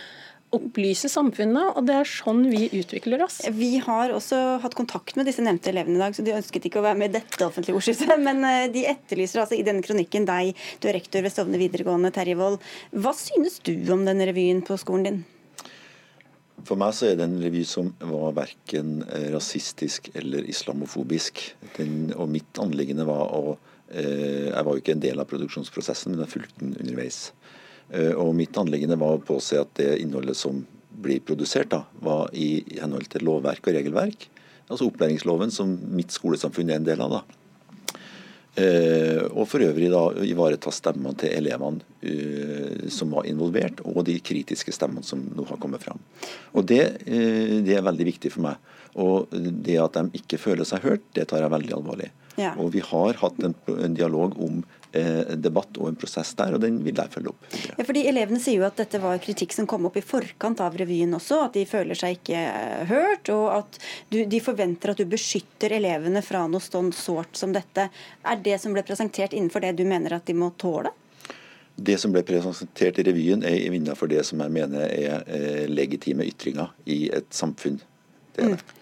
[0.54, 3.40] opplyse samfunnet, og det er sånn vi utvikler oss.
[3.58, 6.82] Vi har også hatt kontakt med disse nevnte elevene i dag, så de ønsket ikke
[6.82, 8.14] å være med i dette offentlige ordskiftet.
[8.22, 12.14] Men eh, de etterlyser altså i denne kronikken deg, du er rektor ved Stovner videregående,
[12.14, 12.62] Terje Wold.
[12.94, 15.24] Hva synes du om denne revyen på skolen din?
[16.64, 21.42] For meg så er det en revy som var verken eh, rasistisk eller islamofobisk.
[21.80, 23.58] Den, og mitt anliggende var å
[23.94, 27.28] jeg var jo ikke en del av produksjonsprosessen, men jeg fulgte den underveis.
[27.94, 30.64] Eh, og mitt anliggende var å påse at det innholdet som
[31.04, 34.28] blir produsert, da, var i henhold til lovverk og regelverk.
[34.70, 37.18] Altså opplæringsloven, som mitt skolesamfunn er en del av.
[37.18, 37.24] da.
[38.54, 44.74] Eh, og for øvrig da ivareta stemmene til elevene som var involvert, og de kritiske
[44.76, 46.02] stemmene som nå har kommet fram.
[46.54, 48.74] Og det, det, er veldig viktig for meg.
[49.02, 52.12] Og det at de ikke føler seg hørt, det tar jeg veldig alvorlig.
[52.36, 52.54] Ja.
[52.58, 56.64] Og vi har hatt en, en dialog om eh, debatt og en prosess der, og
[56.64, 57.46] den vil jeg følge opp.
[57.78, 60.78] Ja, fordi Elevene sier jo at dette var kritikk som kom opp i forkant av
[60.80, 63.80] revyen også, at de føler seg ikke eh, hørt, og at
[64.10, 67.90] du, de forventer at du beskytter elevene fra noe sånn sårt som dette.
[68.26, 70.94] Er det som ble presentert innenfor det du mener at de må tåle?
[71.74, 76.26] Det som ble presentert i revyen, er innenfor det som jeg mener er eh, legitime
[76.30, 77.80] ytringer i et samfunn.
[78.36, 78.64] Det er det.
[78.64, 78.80] Mm.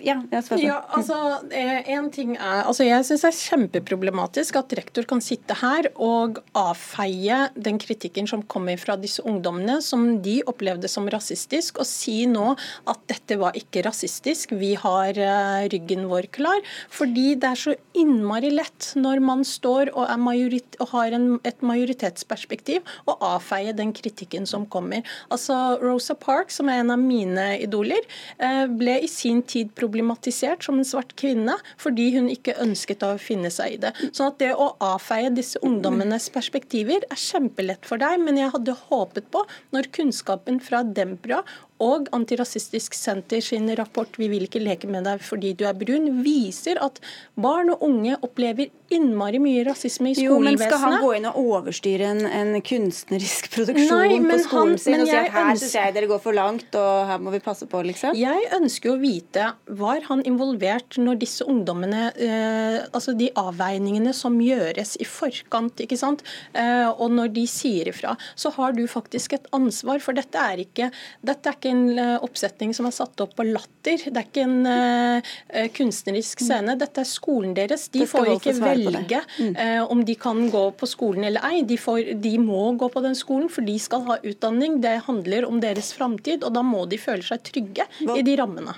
[0.00, 0.16] Ja,
[0.58, 1.16] ja, altså,
[1.52, 5.90] eh, en ting er, altså Jeg syns det er kjempeproblematisk at rektor kan sitte her
[6.00, 11.88] og avfeie den kritikken som kommer fra disse ungdommene, som de opplevde som rasistisk, og
[11.88, 12.54] si nå
[12.90, 16.64] at dette var ikke rasistisk, vi har uh, ryggen vår klar.
[16.90, 21.60] Fordi det er så innmari lett når man står og, majorit, og har en, et
[21.62, 25.04] majoritetsperspektiv, å avfeie den kritikken som kommer.
[25.30, 28.08] Altså Rosa Park, som er en av mine idoler,
[28.42, 28.49] uh,
[28.80, 33.50] ble i sin tid problematisert som en svart kvinne fordi hun ikke ønsket å finne
[33.54, 33.94] seg i det.
[34.10, 38.76] Sånn at det å avfeie disse ungdommenes perspektiver er kjempelett for deg, men jeg hadde
[38.88, 39.44] håpet på,
[39.74, 41.42] når kunnskapen fra Dembra
[41.80, 46.22] og Antirasistisk Senter sin rapport 'Vi vil ikke leke med deg fordi du er brun'
[46.24, 47.00] viser at
[47.40, 50.26] barn og unge opplever innmari mye rasisme i skolevesenet.
[50.26, 54.74] Jo, men Skal han gå inn og overstyre en, en kunstnerisk produksjon Nei, på skolen
[54.74, 57.34] han, sin og si at her syns jeg dere går for langt og her må
[57.34, 58.18] vi passe på, liksom?
[58.18, 64.36] Jeg ønsker å vite, var han involvert når disse ungdommene eh, Altså de avveiningene som
[64.42, 66.24] gjøres i forkant, ikke sant,
[66.58, 70.64] eh, og når de sier ifra, så har du faktisk et ansvar, for dette er
[70.64, 70.90] ikke,
[71.26, 74.02] dette er ikke en eh, oppsetning som er satt opp på latter.
[74.06, 76.76] Det er ikke en uh, kunstnerisk scene.
[76.80, 77.88] Dette er skolen deres.
[77.94, 79.54] De får ikke velge mm.
[79.56, 81.62] uh, om de kan gå på skolen eller ei.
[81.68, 84.80] De, får, de, må gå på den skolen, for de skal ha utdanning.
[84.84, 88.18] Det handler om deres framtid, og da må de føle seg trygge Hva?
[88.18, 88.76] i de rammene.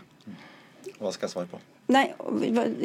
[0.98, 1.62] Hva skal jeg svare på?
[1.92, 2.06] Nei,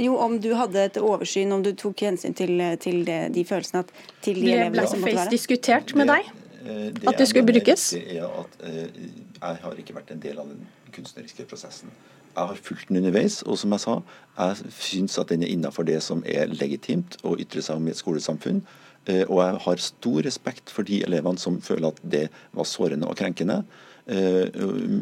[0.01, 3.85] jo, Om du hadde et oversyn, om du tok hensyn til, til det, de følelsene
[3.85, 3.93] at,
[4.25, 5.29] til de elevene som måtte være?
[5.29, 6.31] Ble diskutert med deg?
[6.67, 7.93] Det at det skulle brukes?
[7.93, 10.65] Er at jeg har ikke vært en del av den
[10.95, 11.91] kunstneriske prosessen.
[12.37, 13.93] Jeg har fulgt den underveis, og som jeg sa,
[14.37, 17.93] jeg syns at den er innafor det som er legitimt å ytre seg om i
[17.95, 18.61] et skolesamfunn.
[19.07, 23.09] Eh, og jeg har stor respekt for de elevene som føler at det var sårende
[23.09, 23.63] og krenkende.
[24.07, 24.47] Eh,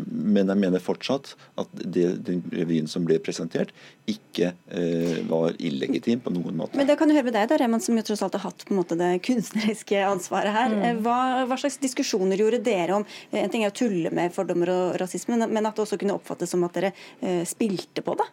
[0.09, 3.73] men jeg mener fortsatt at det, den revyen som ble presentert,
[4.09, 6.77] ikke eh, var illegitim på noen måte.
[6.79, 8.65] Men det kan du høre med deg, da, Reman, som jo tross alt har hatt
[8.65, 10.73] på en måte det kunstneriske ansvaret her.
[10.73, 11.03] Mm.
[11.05, 14.97] Hva, hva, slags diskusjoner gjorde dere om En ting er å tulle med fordommer og
[15.01, 18.27] rasisme, men at det også kunne oppfattes som at dere spilte på det?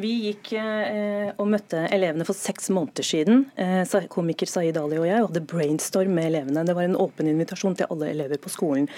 [0.00, 3.44] Vi gikk eh, og møtte elevene for seks måneder siden.
[3.56, 6.64] Eh, komiker Saeed Ali og jeg hadde brainstorm med elevene.
[6.66, 8.88] Det var en åpen invitasjon til alle elever på skolen.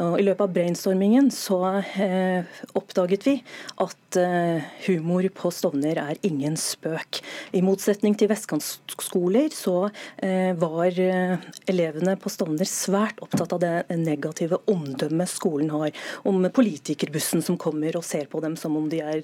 [0.00, 3.36] Og I løpet av brainstormingen så eh, oppdaget vi
[3.82, 7.20] at eh, humor på Stovner er ingen spøk.
[7.56, 9.76] I motsetning til vestkantskoler så
[10.22, 11.36] eh, var eh,
[11.70, 15.94] elevene på Stovner svært opptatt av det negative omdømmet skolen har.
[16.26, 19.22] Om politikerbussen som kommer og ser på dem som om de er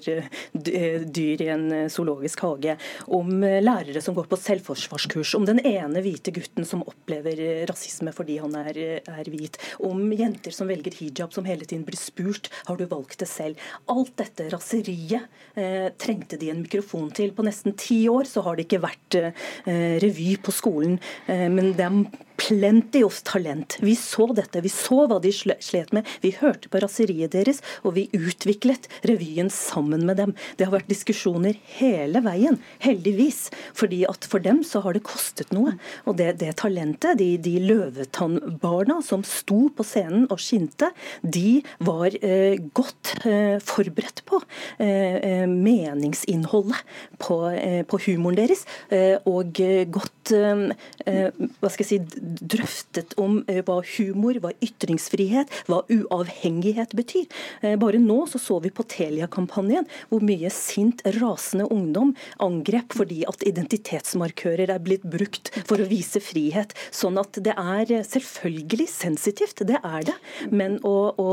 [1.05, 2.77] dyr i en zoologisk hage.
[3.13, 5.35] Om lærere som går på selvforsvarskurs.
[5.37, 9.59] Om den ene hvite gutten som opplever rasisme fordi han er, er hvit.
[9.83, 13.67] Om jenter som velger hijab som hele tiden blir spurt har du valgt det selv.
[13.91, 17.33] Alt dette raseriet eh, trengte de en mikrofon til.
[17.35, 21.73] På nesten ti år så har det ikke vært eh, revy på skolen, eh, men
[21.77, 23.77] det er plenty of talent.
[23.81, 26.07] Vi så dette, vi så hva de slet med.
[26.21, 30.35] Vi hørte på raseriet deres, og vi utviklet revyen sammen med dem.
[30.57, 33.49] Det har vært diskusjoner hele veien, heldigvis.
[33.73, 35.75] fordi at for dem så har det kostet noe.
[36.05, 42.15] Og det, det talentet, de, de løvetannbarna som sto på scenen og skinte, de var
[42.21, 44.41] eh, godt eh, forberedt på
[44.83, 46.81] eh, eh meningsinnholdet
[47.21, 49.57] på, eh, på, humoren deres, eh, og
[49.93, 57.27] godt hva skal jeg si, drøftet om eh, hva humor, hva ytringsfrihet, hva uavhengighet betyr.
[57.61, 62.13] Eh, bare nå så, så vi på Telia-kampanjen hvor mye sint, rasende ungdom
[62.43, 66.75] angrep fordi at identitetsmarkører er blitt brukt for å vise frihet.
[66.95, 70.17] Sånn at det er selvfølgelig sensitivt, det er det.
[70.51, 71.31] Men å, å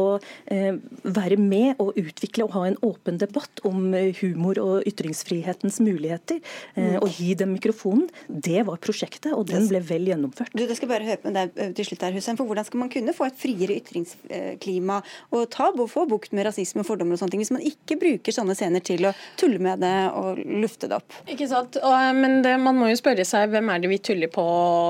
[0.53, 6.41] eh, være med og utvikle og ha en åpen debatt om humor og ytringsfrihetens muligheter,
[6.75, 10.53] og gi dem mikrofonen, det var prosjektet, og den ble vel gjennomført.
[10.55, 12.83] Du, det skal bare høre med deg eh, til slutt her, Hussein, for Hvordan skal
[12.83, 15.01] man kunne få et friere ytringsklima
[15.35, 18.35] og ta få bukt med rasisme og fordommer og sånne ting, hvis man ikke bruker
[18.35, 21.17] sånne scener til å tulle med det og lufte det opp?
[21.31, 24.31] Ikke sant, og, Men det, man må jo spørre seg hvem er det vi tuller
[24.33, 24.45] på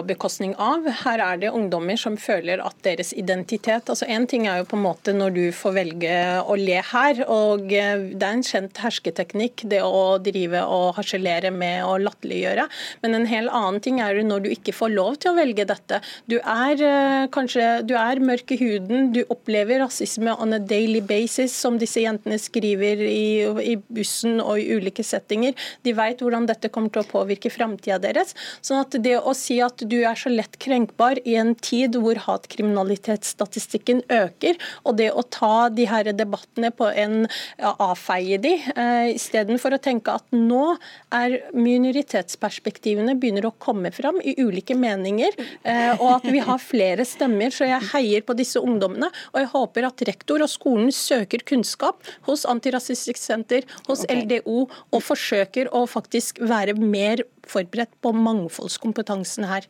[0.09, 0.87] bekostning av?
[1.05, 4.79] Her er det ungdommer som føler at deres identitet altså En ting er jo på
[4.79, 6.15] en måte når du får velge
[6.45, 11.53] å le her, og eh, det er en kjent hersketeknikk det å drive og harselere
[11.55, 12.67] med å latterliggjøre,
[13.05, 15.67] men en hel annen ting er jo når du ikke får lov til å velge
[15.69, 16.01] dette dette.
[16.31, 21.01] Du er eh, kanskje du er mørk i huden, du opplever rasisme on a daily
[21.05, 25.55] basis, som disse jentene skriver i, i bussen og i ulike settinger.
[25.85, 28.35] De vet hvordan dette kommer til å påvirke framtida deres.
[28.65, 32.19] sånn at det å si at du er så lett krenkbar i en tid hvor
[32.27, 39.13] hatkriminalitetsstatistikken øker, og det å ta de her debattene på en ja, avfeie de, eh,
[39.15, 40.77] istedenfor å tenke at nå
[41.15, 45.35] er minoritetsperspektivene begynner å komme fram i ulike meninger.
[45.63, 47.53] Eh, og at vi har flere stemmer.
[47.55, 49.11] Så jeg heier på disse ungdommene.
[49.33, 54.25] Og jeg håper at rektor og skolen søker kunnskap hos Antirasistisk Senter, hos okay.
[54.25, 54.65] LDO,
[54.95, 59.69] og forsøker å faktisk være mer forberedt på mangfoldskompetansen her.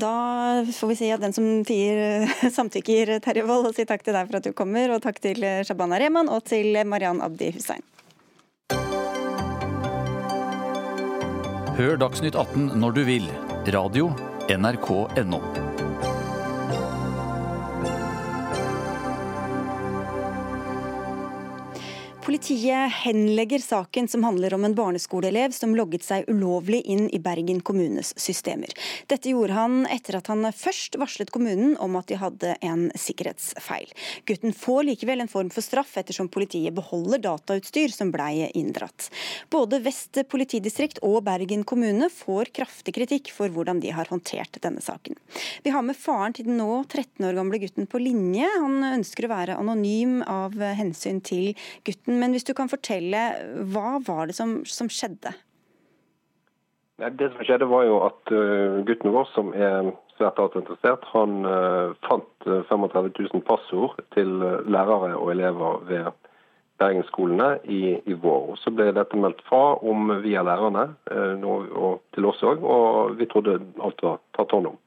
[0.00, 0.12] Da
[0.74, 2.26] får vi si at den som tier,
[2.56, 5.46] samtykker, Terje Wold, og si takk til deg for at du kommer, og takk til
[5.66, 7.84] Shabana Rehman og til Mariann Abdi Hussein.
[11.74, 13.26] Hør Dagsnytt 18 når du vil.
[13.74, 14.12] Radio
[14.48, 15.73] nrk.no.
[22.34, 27.60] Politiet henlegger saken som handler om en barneskoleelev som logget seg ulovlig inn i Bergen
[27.62, 28.72] kommunes systemer.
[29.06, 33.92] Dette gjorde han etter at han først varslet kommunen om at de hadde en sikkerhetsfeil.
[34.26, 39.12] Gutten får likevel en form for straff ettersom politiet beholder datautstyr som blei inndratt.
[39.54, 44.82] Både Vest politidistrikt og Bergen kommune får kraftig kritikk for hvordan de har håndtert denne
[44.82, 45.14] saken.
[45.62, 48.50] Vi har med faren til den nå 13 år gamle gutten på linje.
[48.58, 51.54] Han ønsker å være anonym av hensyn til
[51.86, 53.20] gutten men hvis du kan fortelle,
[53.68, 55.34] hva var det som, som skjedde?
[56.96, 61.92] Det som skjedde var jo at uh, gutten vår, som er svært interessert, han uh,
[62.06, 64.30] fant 35 uh, 000 passord til
[64.64, 66.30] lærere og elever ved
[66.80, 68.54] bergensskolene i, i vår.
[68.62, 73.60] Så ble dette meldt fra om via lærerne og til oss òg, og vi trodde
[73.84, 74.80] alt var tatt hånd om.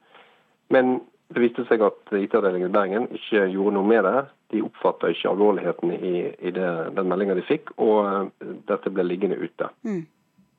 [0.73, 0.97] Men
[1.33, 4.25] det viste seg at IT-avdelingen i Bergen ikke gjorde noe med det.
[4.53, 9.03] De oppfatta ikke alvorligheten i, i det, den meldinga de fikk, og uh, dette ble
[9.03, 9.67] liggende ute.
[9.83, 10.05] Mm.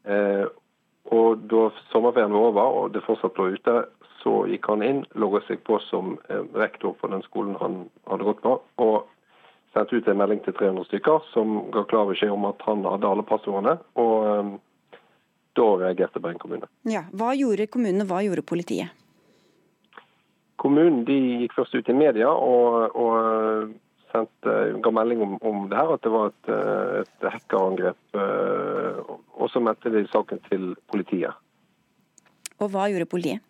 [0.09, 0.47] Eh,
[1.09, 3.77] og Da sommerferien var over og det fortsatt lå ute,
[4.23, 7.79] så gikk han inn, logga seg på som eh, rektor for den skolen han
[8.11, 9.09] hadde gått på, og
[9.73, 13.09] sendte ut en melding til 300 stykker som ga klar beskjed om at han hadde
[13.09, 13.79] alle passordene.
[14.01, 14.55] og eh,
[15.59, 16.69] Da reagerte Bergen kommune.
[16.87, 18.93] Ja, Hva gjorde kommunen, og hva gjorde politiet?
[20.59, 23.75] Kommunen de gikk først ut i media og, og
[24.13, 26.49] sendte, ga melding om, om, det her, at det var et,
[27.03, 28.01] et hackerangrep.
[28.19, 31.37] Eh, og så meldte de saken til politiet.
[32.59, 33.45] Og hva gjorde politiet?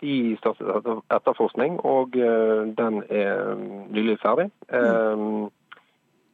[0.00, 3.54] De startet etterforskning, og den er
[3.92, 4.50] nylig ferdig.
[4.68, 5.46] Mm.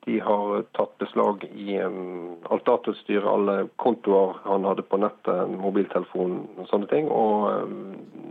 [0.05, 6.69] De har tatt beslag i alt datautstyr, alle kontoer han hadde på nettet, mobiltelefon og
[6.71, 7.11] sånne ting.
[7.13, 7.75] Og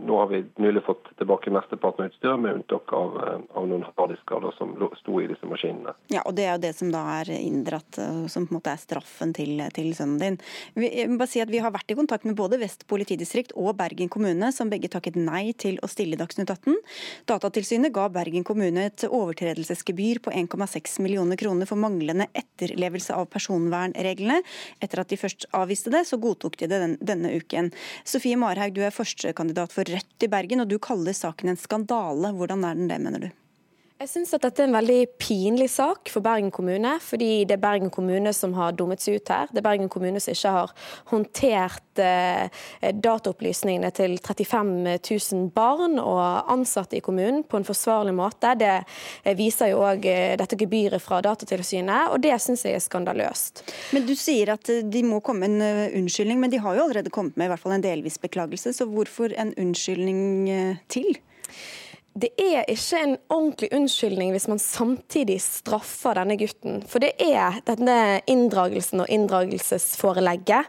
[0.06, 3.16] nå har vi nylig fått tilbake mesteparten av utstyret, med unntak av,
[3.54, 5.94] av noen harddisker som sto i disse maskinene.
[6.10, 8.00] Ja, og Det er jo det som da er inndratt,
[8.32, 10.38] som på en måte er straffen til, til sønnen din.
[10.74, 14.10] Vi, bare si at vi har vært i kontakt med både Vest politidistrikt og Bergen
[14.12, 16.78] kommune, som begge takket nei til å stille Dagsnytt 18.
[17.30, 23.26] Datatilsynet ga Bergen kommune et overtredelsesgebyr på 1,6 millioner kroner kroner for manglende etterlevelse av
[23.30, 24.42] personvernreglene.
[24.80, 27.72] Etter at de først avviste det, så godtok de det den, denne uken.
[28.04, 32.32] Sofie Marhaug, du er førstekandidat for Rødt i Bergen, og du kaller saken en skandale.
[32.32, 33.30] Hvordan er den det, mener du?
[34.00, 37.60] Jeg syns at dette er en veldig pinlig sak for Bergen kommune, fordi det er
[37.60, 39.50] Bergen kommune som har dummet seg ut her.
[39.52, 40.72] Det er Bergen kommune som ikke har
[41.10, 42.62] håndtert eh,
[42.96, 48.56] dataopplysningene til 35 000 barn og ansatte i kommunen på en forsvarlig måte.
[48.56, 52.88] Det eh, viser jo òg eh, dette gebyret fra Datatilsynet, og det syns jeg er
[52.88, 53.66] skandaløst.
[53.92, 55.60] Men Du sier at de må komme en
[56.00, 58.88] unnskyldning, men de har jo allerede kommet med i hvert fall en delvis beklagelse, så
[58.88, 61.20] hvorfor en unnskyldning til?
[62.18, 66.80] Det er ikke en ordentlig unnskyldning hvis man samtidig straffer denne gutten.
[66.90, 70.66] For det er denne inndragelsen og inndragelsesforelegget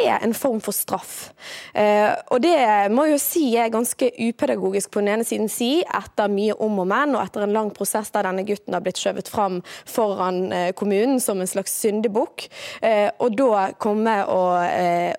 [0.00, 1.34] er en form for straff.
[1.76, 2.56] Eh, og det
[2.94, 6.88] må jo si er ganske upedagogisk på den ene siden si, etter mye om og
[6.88, 10.70] men, og etter en lang prosess der denne gutten har blitt skjøvet fram foran eh,
[10.78, 12.48] kommunen som en slags syndebukk,
[12.80, 14.56] eh, og da komme og,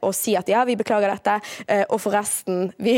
[0.01, 1.36] og, si at ja, vi beklager dette,
[1.93, 2.95] og forresten, vi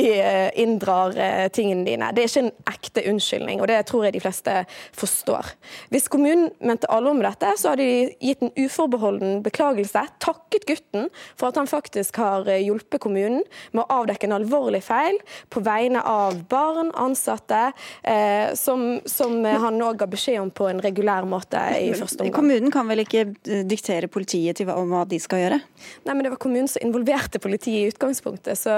[0.62, 1.14] inndrar
[1.54, 2.10] tingene dine.
[2.16, 4.56] Det er ikke en ekte unnskyldning, og det tror jeg de fleste
[4.98, 5.54] forstår.
[5.94, 11.10] Hvis kommunen mente alvor med dette, så hadde de gitt en uforbeholden beklagelse, takket gutten
[11.40, 13.42] for at han faktisk har eh, hjulpet kommunen
[13.72, 15.20] med å avdekke en alvorlig feil
[15.54, 17.72] på vegne av barn, ansatte,
[18.04, 22.36] eh, som, som han òg ga beskjed om på en regulær måte i første omgang.
[22.42, 25.62] Kommunen kan vel ikke eh, diktere politiet til om hva de skal gjøre?
[26.06, 28.74] Nei, men det var kommunen som involverte politiet i utgangspunktet, så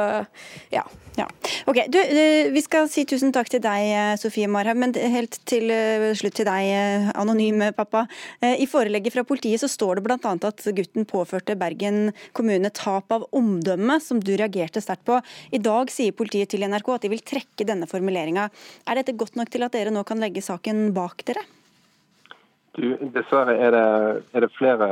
[0.74, 0.84] ja.
[1.18, 1.28] ja.
[1.70, 2.00] Ok, du,
[2.54, 4.78] Vi skal si tusen takk til deg deg, eh, Sofie Marhaug.
[4.80, 6.70] Men helt til eh, slutt til deg,
[7.14, 8.06] anonyme anonym pappa.
[8.44, 10.18] I forelegget fra politiet så står det bl.a.
[10.20, 15.20] at gutten påførte Bergen kommune tap av omdømme, som du reagerte sterkt på.
[15.52, 18.50] I dag sier politiet til NRK at de vil trekke denne formuleringa.
[18.88, 21.44] Er dette godt nok til at dere nå kan legge saken bak dere?
[22.74, 23.88] Du, dessverre er det,
[24.34, 24.88] er det flere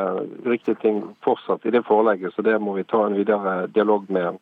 [0.46, 4.38] riktige ting fortsatt i det forelegget, så det må vi ta en videre dialog med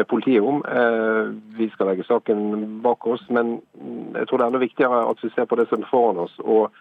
[0.00, 0.62] med politiet om.
[0.64, 3.58] Eh, vi skal legge saken bak oss, men
[4.14, 6.38] jeg tror det er enda viktigere at vi ser på det som er foran oss.
[6.38, 6.72] og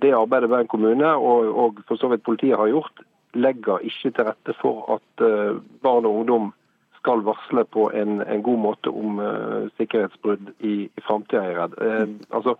[0.00, 4.26] Det arbeidet Bergen kommune og, og for så vidt politiet har gjort, legger ikke til
[4.26, 6.52] rette for at eh, barn og ungdom
[7.00, 11.56] skal varsle på en, en god måte om uh, sikkerhetsbrudd i, i framtida, er jeg
[11.56, 12.18] redd.
[12.28, 12.58] Altså,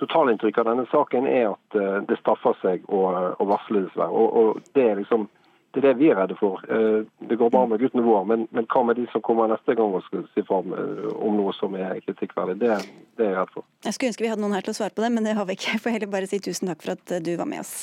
[0.00, 1.76] Totalinntrykket av denne saken er at
[2.08, 3.04] det straffer seg å,
[3.38, 4.10] å varsle, dessverre.
[4.10, 5.28] Og, og det er liksom
[5.76, 6.62] det er det vi er redde for.
[6.72, 9.76] Eh, det går bra med guttene våre, men, men hva med de som kommer neste
[9.76, 12.56] gang og skal si fram eh, om noe som er kritikkverdig?
[12.62, 12.80] Det,
[13.20, 13.68] det er jeg redd for.
[13.84, 15.48] Jeg skulle ønske vi hadde noen her til å svare på det, men det har
[15.48, 15.76] vi ikke.
[15.76, 17.76] Jeg får heller bare si tusen takk for at du var med oss.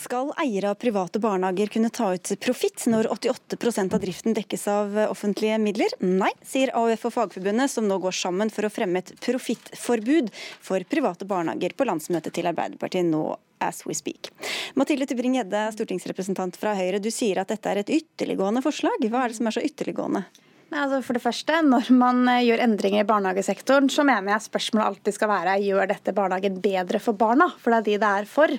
[0.00, 4.96] Skal eiere av private barnehager kunne ta ut profitt når 88% av driften dekkes av
[5.10, 5.92] offentlige midler?
[6.00, 10.32] Nei, sier AUF og Fagforbundet, som nå går sammen for å fremme et profittforbud
[10.64, 13.26] for private barnehager på landsmøtet til Arbeiderpartiet nå
[13.60, 14.32] as we speak.
[14.80, 17.02] Mathilde Tybring-Gjedde, stortingsrepresentant fra Høyre.
[17.02, 19.04] Du sier at dette er et ytterliggående forslag.
[19.04, 20.24] Hva er det som er så ytterliggående?
[20.70, 24.86] Altså for det første, Når man eh, gjør endringer i barnehagesektoren, så mener jeg spørsmålet
[24.86, 27.48] alltid skal være gjør dette barnehagen bedre for barna.
[27.58, 28.54] For det er de det er for.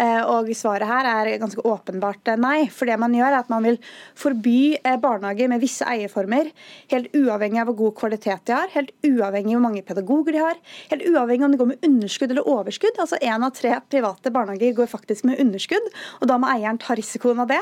[0.00, 2.64] Eh, og svaret her er ganske åpenbart eh, nei.
[2.72, 3.76] For det man gjør er at man vil
[4.16, 6.48] forby barnehager med visse eierformer,
[6.94, 10.42] helt uavhengig av hvor god kvalitet de har, helt uavhengig av hvor mange pedagoger de
[10.46, 10.56] har,
[10.94, 12.96] helt uavhengig om de går med underskudd eller overskudd.
[12.96, 15.92] Altså Én av tre private barnehager går faktisk med underskudd,
[16.22, 17.60] og da må eieren ta risikoen av det.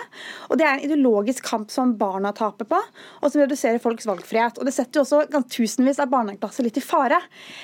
[0.52, 2.78] Og Det er en ideologisk kamp som barna taper på,
[3.18, 4.60] og som reduserer folks valgfrihet.
[4.60, 7.20] Og Det setter jo også tusenvis av barnehageplasser litt i fare.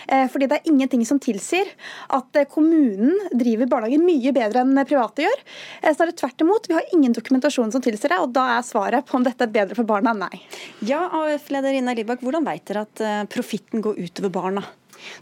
[0.09, 1.71] Eh, fordi det er ingenting som tilsier
[2.17, 5.45] at eh, kommunen driver barnehager mye bedre enn private gjør.
[5.85, 6.71] Snarere er det tvert imot.
[6.71, 9.53] Vi har ingen dokumentasjon som tilsier det, og da er svaret på om dette er
[9.55, 10.43] bedre for barna, nei.
[10.85, 14.65] Ja, AUF-leder Ina Libak, hvordan vet dere at profitten går utover barna?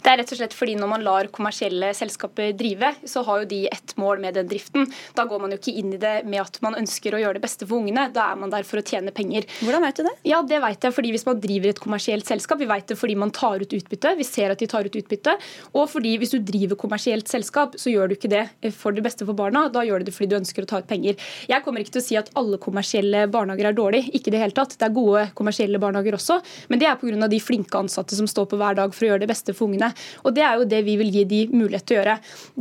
[0.03, 3.51] Det er rett og slett fordi når man lar kommersielle selskaper drive, så har jo
[3.53, 4.89] de ett mål med den driften.
[5.17, 7.45] Da går man jo ikke inn i det med at man ønsker å gjøre det
[7.45, 8.09] beste for ungene.
[8.15, 9.47] Da er man der for å tjene penger.
[9.63, 10.15] Hvordan vet du det?
[10.29, 13.17] Ja, det vet jeg fordi hvis man driver et kommersielt selskap, vi vet det fordi
[13.19, 15.37] man tar ut utbytte, vi ser at de tar ut utbytte,
[15.73, 19.27] og fordi hvis du driver kommersielt selskap, så gjør du ikke det for det beste
[19.29, 21.19] for barna, da gjør du det fordi du ønsker å ta ut penger.
[21.51, 24.43] Jeg kommer ikke til å si at alle kommersielle barnehager er dårlige, ikke i det
[24.45, 24.77] hele tatt.
[24.79, 26.39] Det er gode kommersielle barnehager også,
[26.71, 27.29] men det er pga.
[27.33, 29.72] de flinke ansatte som står på hver dag for å gjøre det beste for ungene.
[30.25, 32.17] Og Det er jo det vi vil gi de mulighet til å gjøre.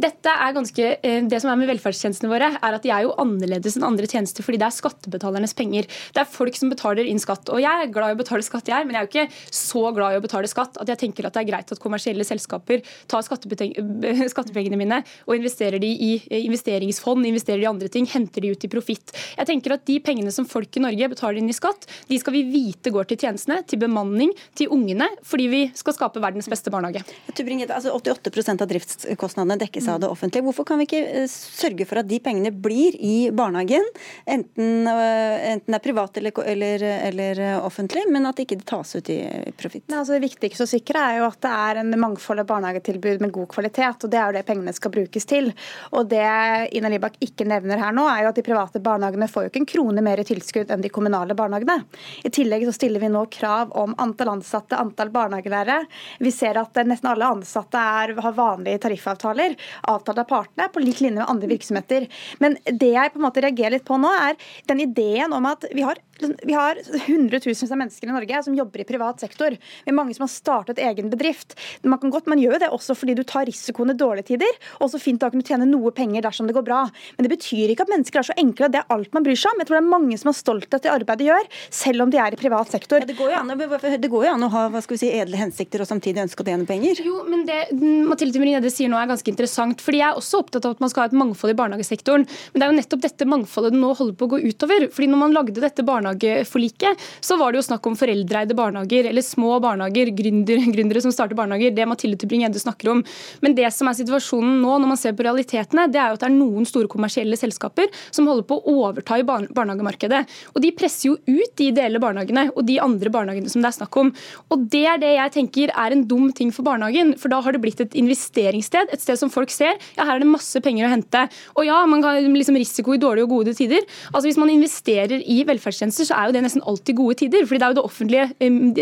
[0.07, 3.15] Dette er ganske, eh, Det som er med velferdstjenestene våre, er at de er jo
[3.17, 5.87] annerledes enn andre tjenester fordi det er skattebetalernes penger.
[6.13, 7.49] Det er folk som betaler inn skatt.
[7.49, 9.93] Og Jeg er glad i å betale skatt, jeg, men jeg er jo ikke så
[9.93, 12.81] glad i å betale skatt at jeg tenker at det er greit at kommersielle selskaper
[13.07, 13.21] tar
[14.33, 16.11] skattepengene mine og investerer de i
[16.45, 19.13] investeringsfond, investerer de i andre ting, henter de ut i profitt.
[19.37, 22.35] Jeg tenker at De pengene som folk i Norge betaler inn i skatt, de skal
[22.35, 26.71] vi vite går til tjenestene, til bemanning, til ungene, fordi vi skal skape verdens beste
[26.73, 27.00] barnehage.
[27.01, 30.45] Altså 88% av driftskostnadene dekkes av det offentlige.
[30.45, 33.85] Hvorfor kan vi ikke eh, sørge for at de pengene blir i barnehagen,
[34.25, 38.95] enten, eh, enten det er privat eller, eller, eller, offentlig, men at ikke det tas
[38.95, 39.19] ut i
[39.57, 39.87] profitt?
[39.89, 43.33] Altså det viktigste å sikre er jo at det er en mangfold av barnehagetilbud med
[43.35, 45.51] god kvalitet, og det er jo det pengene skal brukes til.
[45.95, 46.27] Og Det
[46.75, 49.61] Ina Libak ikke nevner her nå, er jo at de private barnehagene får jo ikke
[49.63, 51.81] en krone mer i tilskudd enn de kommunale barnehagene.
[52.27, 55.85] I tillegg så stiller vi nå krav om antall ansatte, antall barnehagelærere.
[56.19, 59.57] Vi ser at nesten alle ansatte er, har vanlige tariffavtaler,
[59.91, 62.07] avtalt av partene, på lik linje med andre virksomheter.
[62.43, 64.39] Men det jeg på en måte reagerer litt på nå, er
[64.71, 68.83] den ideen om at vi har vi har hundretusenvis av mennesker i Norge som jobber
[68.83, 69.55] i privat sektor.
[69.55, 71.55] Vi er mange som har startet egen bedrift.
[71.83, 74.59] Man kan godt, man gjør det også fordi du tar risikoen i dårlige tider.
[74.79, 76.83] Og så fint da kan du tjene noe penger dersom det går bra.
[77.17, 78.71] Men det betyr ikke at mennesker er så enkle.
[78.71, 79.63] Det er alt man bryr seg om.
[79.63, 81.49] Jeg tror det er mange som har stolthet i det arbeidet de gjør,
[81.81, 83.01] selv om de er i privat sektor.
[83.03, 85.39] Ja, det, går an, det, går jo an, å ha hva skal vi si, edle
[85.39, 87.01] hensikter og samtidig ønske å tjene penger.
[87.05, 89.83] Jo, men det Mathilde Tybring-Gjedde sier nå er ganske interessant.
[89.83, 92.25] fordi Jeg er også opptatt av at man skal ha et mangfold i barnehagesektoren.
[92.25, 94.87] Men det er jo nettopp dette mangfoldet det nå holder på å gå utover.
[94.91, 99.05] fordi når man lagde dette barnehage barnehageforliket, så var det jo snakk om foreldreeide barnehager
[99.09, 100.11] eller små barnehager,
[100.75, 101.71] gründere som starter barnehager.
[101.71, 103.03] Det Mathilde Tybring-Gjedde snakker om.
[103.41, 106.23] Men det som er situasjonen nå, når man ser på realitetene, det er jo at
[106.23, 110.23] det er noen store kommersielle selskaper som holder på å overta i barnehagemarkedet.
[110.55, 113.77] Og de presser jo ut de ideelle barnehagene og de andre barnehagene som det er
[113.79, 114.11] snakk om.
[114.51, 117.15] Og det er det jeg tenker er en dum ting for barnehagen.
[117.19, 120.23] For da har det blitt et investeringssted, et sted som folk ser ja, her er
[120.23, 121.25] det masse penger å hente.
[121.57, 123.85] Og ja, man kan liksom risiko i dårlige og gode tider.
[124.11, 127.45] Altså Hvis man investerer i velferdstjenester, så er jo det nesten alltid gode tider.
[127.47, 128.25] fordi det er jo det offentlige,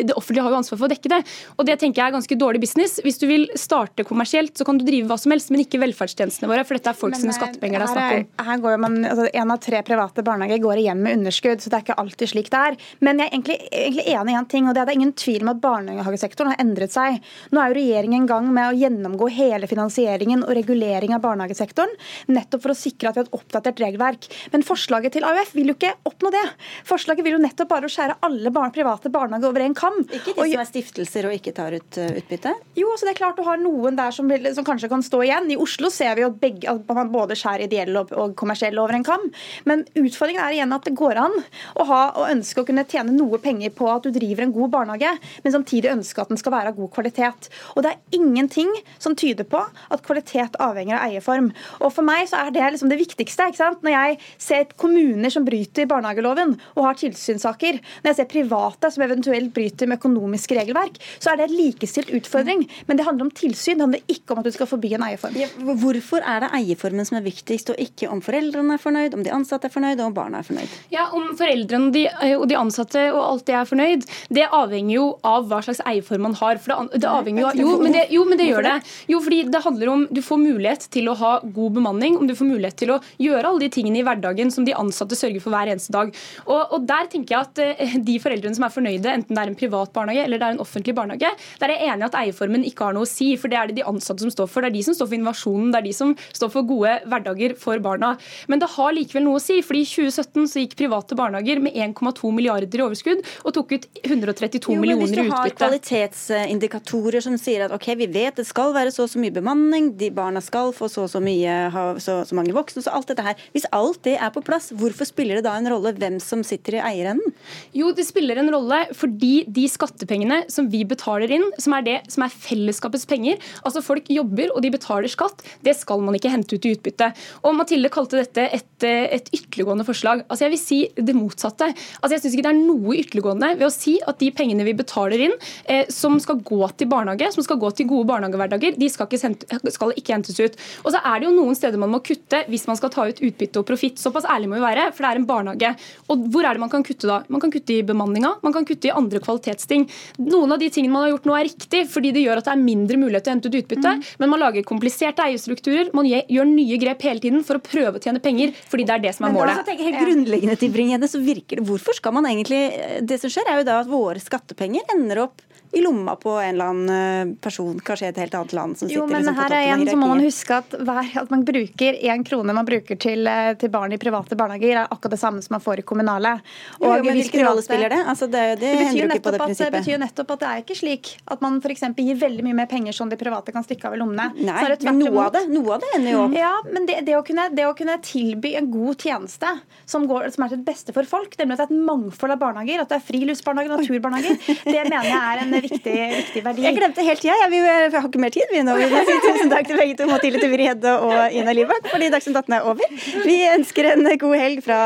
[0.09, 1.21] det offentlige har jo ansvar for å dekke det.
[1.57, 2.99] Og det tenker jeg er ganske dårlig business.
[3.03, 6.49] Hvis du vil starte kommersielt, så kan du drive hva som helst, men ikke velferdstjenestene
[6.49, 6.65] våre.
[6.67, 8.45] For dette er folk sine eh, skattepenger det er snakk om.
[8.49, 11.79] Her går man, altså, En av tre private barnehager går igjen med underskudd, så det
[11.79, 12.79] er ikke alltid slik det er.
[13.05, 15.45] Men jeg er egentlig, egentlig enig i en ting, og det er det ingen tvil
[15.45, 17.19] om at barnehagesektoren har endret seg.
[17.53, 21.91] Nå er jo regjeringen i gang med å gjennomgå hele finansieringen og regulering av barnehagesektoren,
[22.31, 24.29] nettopp for å sikre at vi har et oppdatert regelverk.
[24.53, 26.45] Men forslaget til AUF vil jo ikke oppnå det.
[26.87, 29.95] Forslaget Forslaget vil jo nettopp bare å skjære alle barn, private barnehager over en kam.
[30.13, 32.51] Ikke de som er stiftelser og ikke tar ut uh, utbytte?
[32.77, 35.23] Jo, altså det er klart du har noen der som, vil, som, kanskje kan stå
[35.25, 35.47] igjen.
[35.49, 38.93] I Oslo ser vi jo begge, at man både skjærer ideelle og, og kommersielle over
[38.93, 39.25] en kam.
[39.65, 41.33] Men utfordringen er igjen at det går an
[41.81, 44.75] å ha og ønske å kunne tjene noe penger på at du driver en god
[44.77, 47.49] barnehage, men samtidig ønske at den skal være av god kvalitet.
[47.73, 48.69] Og det er ingenting
[49.01, 51.49] som tyder på at kvalitet avhenger av eierform.
[51.81, 53.49] Og for meg så er det liksom det viktigste.
[53.49, 53.81] ikke sant?
[53.81, 57.79] Når jeg ser kommuner som bryter barnehageloven og har tilsynssaker.
[58.01, 62.11] Når jeg ser private som eventuelt bryter med økonomiske regelverk, så er det en likestilt
[62.15, 62.65] utfordring.
[62.87, 65.37] Men det handler om tilsyn, det handler ikke om at du skal forby en eierform.
[65.39, 65.49] Ja,
[65.81, 69.33] hvorfor er det eierformen som er viktigst, og ikke om foreldrene er fornøyd, om de
[69.33, 70.77] ansatte er fornøyd, og om barna er fornøyd?
[70.93, 72.03] Ja, Om foreldrene og de,
[72.37, 76.27] og de ansatte og alt det er fornøyd, det avhenger jo av hva slags eierform
[76.27, 76.59] man har.
[76.61, 78.75] For det, det avhenger jo, jo, men det, jo, men det gjør det.
[79.11, 82.35] Jo, fordi det handler om du får mulighet til å ha god bemanning, om du
[82.37, 85.53] får mulighet til å gjøre alle de tingene i hverdagen som de ansatte sørger for
[85.55, 86.13] hver eneste dag.
[86.45, 89.51] Og, og der tenker jeg at eh, de foreldrene som er fornøyde, enten det er
[89.51, 92.19] en privat barnehage eller det er en offentlig barnehage, der er jeg enig i at
[92.21, 93.31] eierformen ikke har noe å si.
[93.39, 94.63] For det er det de ansatte som står for.
[94.63, 97.55] Det er de som står for innovasjonen, det er de som står for gode hverdager
[97.59, 98.13] for barna.
[98.51, 99.59] Men det har likevel noe å si.
[99.65, 103.87] fordi i 2017 så gikk private barnehager med 1,2 milliarder i overskudd og tok ut
[104.03, 105.19] 132 jo, millioner i utbytte.
[105.19, 109.13] Hvis du har kvalitetsindikatorer som sier at ok, vi vet det skal være så og
[109.13, 112.53] så mye bemanning, de barna skal få så og så mye, ha så, så mange
[112.55, 113.39] voksne, så alt dette her.
[113.55, 116.68] Hvis alt det er på plass, hvorfor spiller det da en rolle hvem som sitter
[116.69, 117.33] sitter i eierenden?
[117.75, 121.97] Jo, det spiller en rolle fordi de skattepengene som vi betaler inn, som er det
[122.11, 126.31] som er fellesskapets penger, altså folk jobber og de betaler skatt, det skal man ikke
[126.31, 127.11] hente ut i utbytte.
[127.43, 130.23] Og Mathilde kalte dette et, et ytterliggående forslag.
[130.27, 131.71] Altså Jeg vil si det motsatte.
[131.99, 134.75] Altså Jeg syns ikke det er noe ytterliggående ved å si at de pengene vi
[134.77, 138.91] betaler inn, eh, som skal gå til barnehage, som skal gå til gode barnehagehverdager, de
[138.91, 140.57] skal ikke, skal ikke hentes ut.
[140.83, 143.23] Og så er det jo noen steder man må kutte hvis man skal ta ut
[143.25, 143.99] utbytte og profitt.
[144.01, 145.73] Såpass ærlig må vi være, for det er en barnehage.
[146.09, 147.21] Og hvor er det man kan kutte da?
[147.31, 149.87] Man kan kutte i bemanninga, man kan kutte i andre kvalitetsting.
[150.27, 152.55] Noen av de tingene man har gjort nå er riktig, fordi det gjør at det
[152.55, 154.05] er mindre mulighet til å hente ut utbytte, mm.
[154.21, 158.03] men man lager kompliserte eierstrukturer, man gjør nye grep hele tiden for å prøve å
[158.03, 159.63] tjene penger, fordi det er det som er målet.
[159.67, 162.59] Men helt grunnleggende til Bring-Hede, så virker det Hvorfor skal man egentlig
[163.05, 166.49] Det som skjer, er jo da at våre skattepenger ender opp i lomma på en
[166.49, 166.89] eller annen
[167.29, 168.77] eh, person, kanskje i et helt annet land.
[168.77, 171.33] som sitter jo, men liksom her er igjen så må man huske at, hver, at
[171.33, 175.13] man bruker én krone man bruker til, eh, til, barn i private barnehager, er akkurat
[175.13, 176.35] det samme som man får i kommunale.
[176.79, 177.99] Og jo, men Hvilken rolle spiller det?
[178.01, 179.73] Altså, det, det, det betyr på det prinsippet.
[179.73, 181.85] Det betyr nettopp at det er ikke slik at man f.eks.
[181.99, 184.31] gir veldig mye mer penger som de private kan stikke av i lommene.
[184.39, 186.35] Nei, men noe av det noe av det ender jo om.
[186.37, 189.53] Ja, men det, det, å kunne, det å kunne tilby en god tjeneste
[189.89, 192.35] som, går, som er til det beste for folk, nemlig at det er et mangfold
[192.35, 196.45] av barnehager, at det er friluftsbarnehager, naturbarnehager, det mener jeg er en viktig, viktig viktig
[196.45, 196.65] verdi.
[196.67, 197.37] Jeg glemte helt tida.
[197.43, 198.51] Jeg, jeg, har ikke mer tid.
[198.51, 202.11] Vi nå vil si Tusen takk til begge to, Mathilde Tybring-Gjedde og Ina Libak, fordi
[202.13, 202.99] Dagsnytt 18 er over.
[203.25, 204.81] Vi ønsker en god helg fra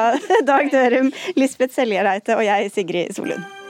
[0.50, 3.63] Dag Dørum, Lisbeth Seljereite og jeg, Sigrid Solund.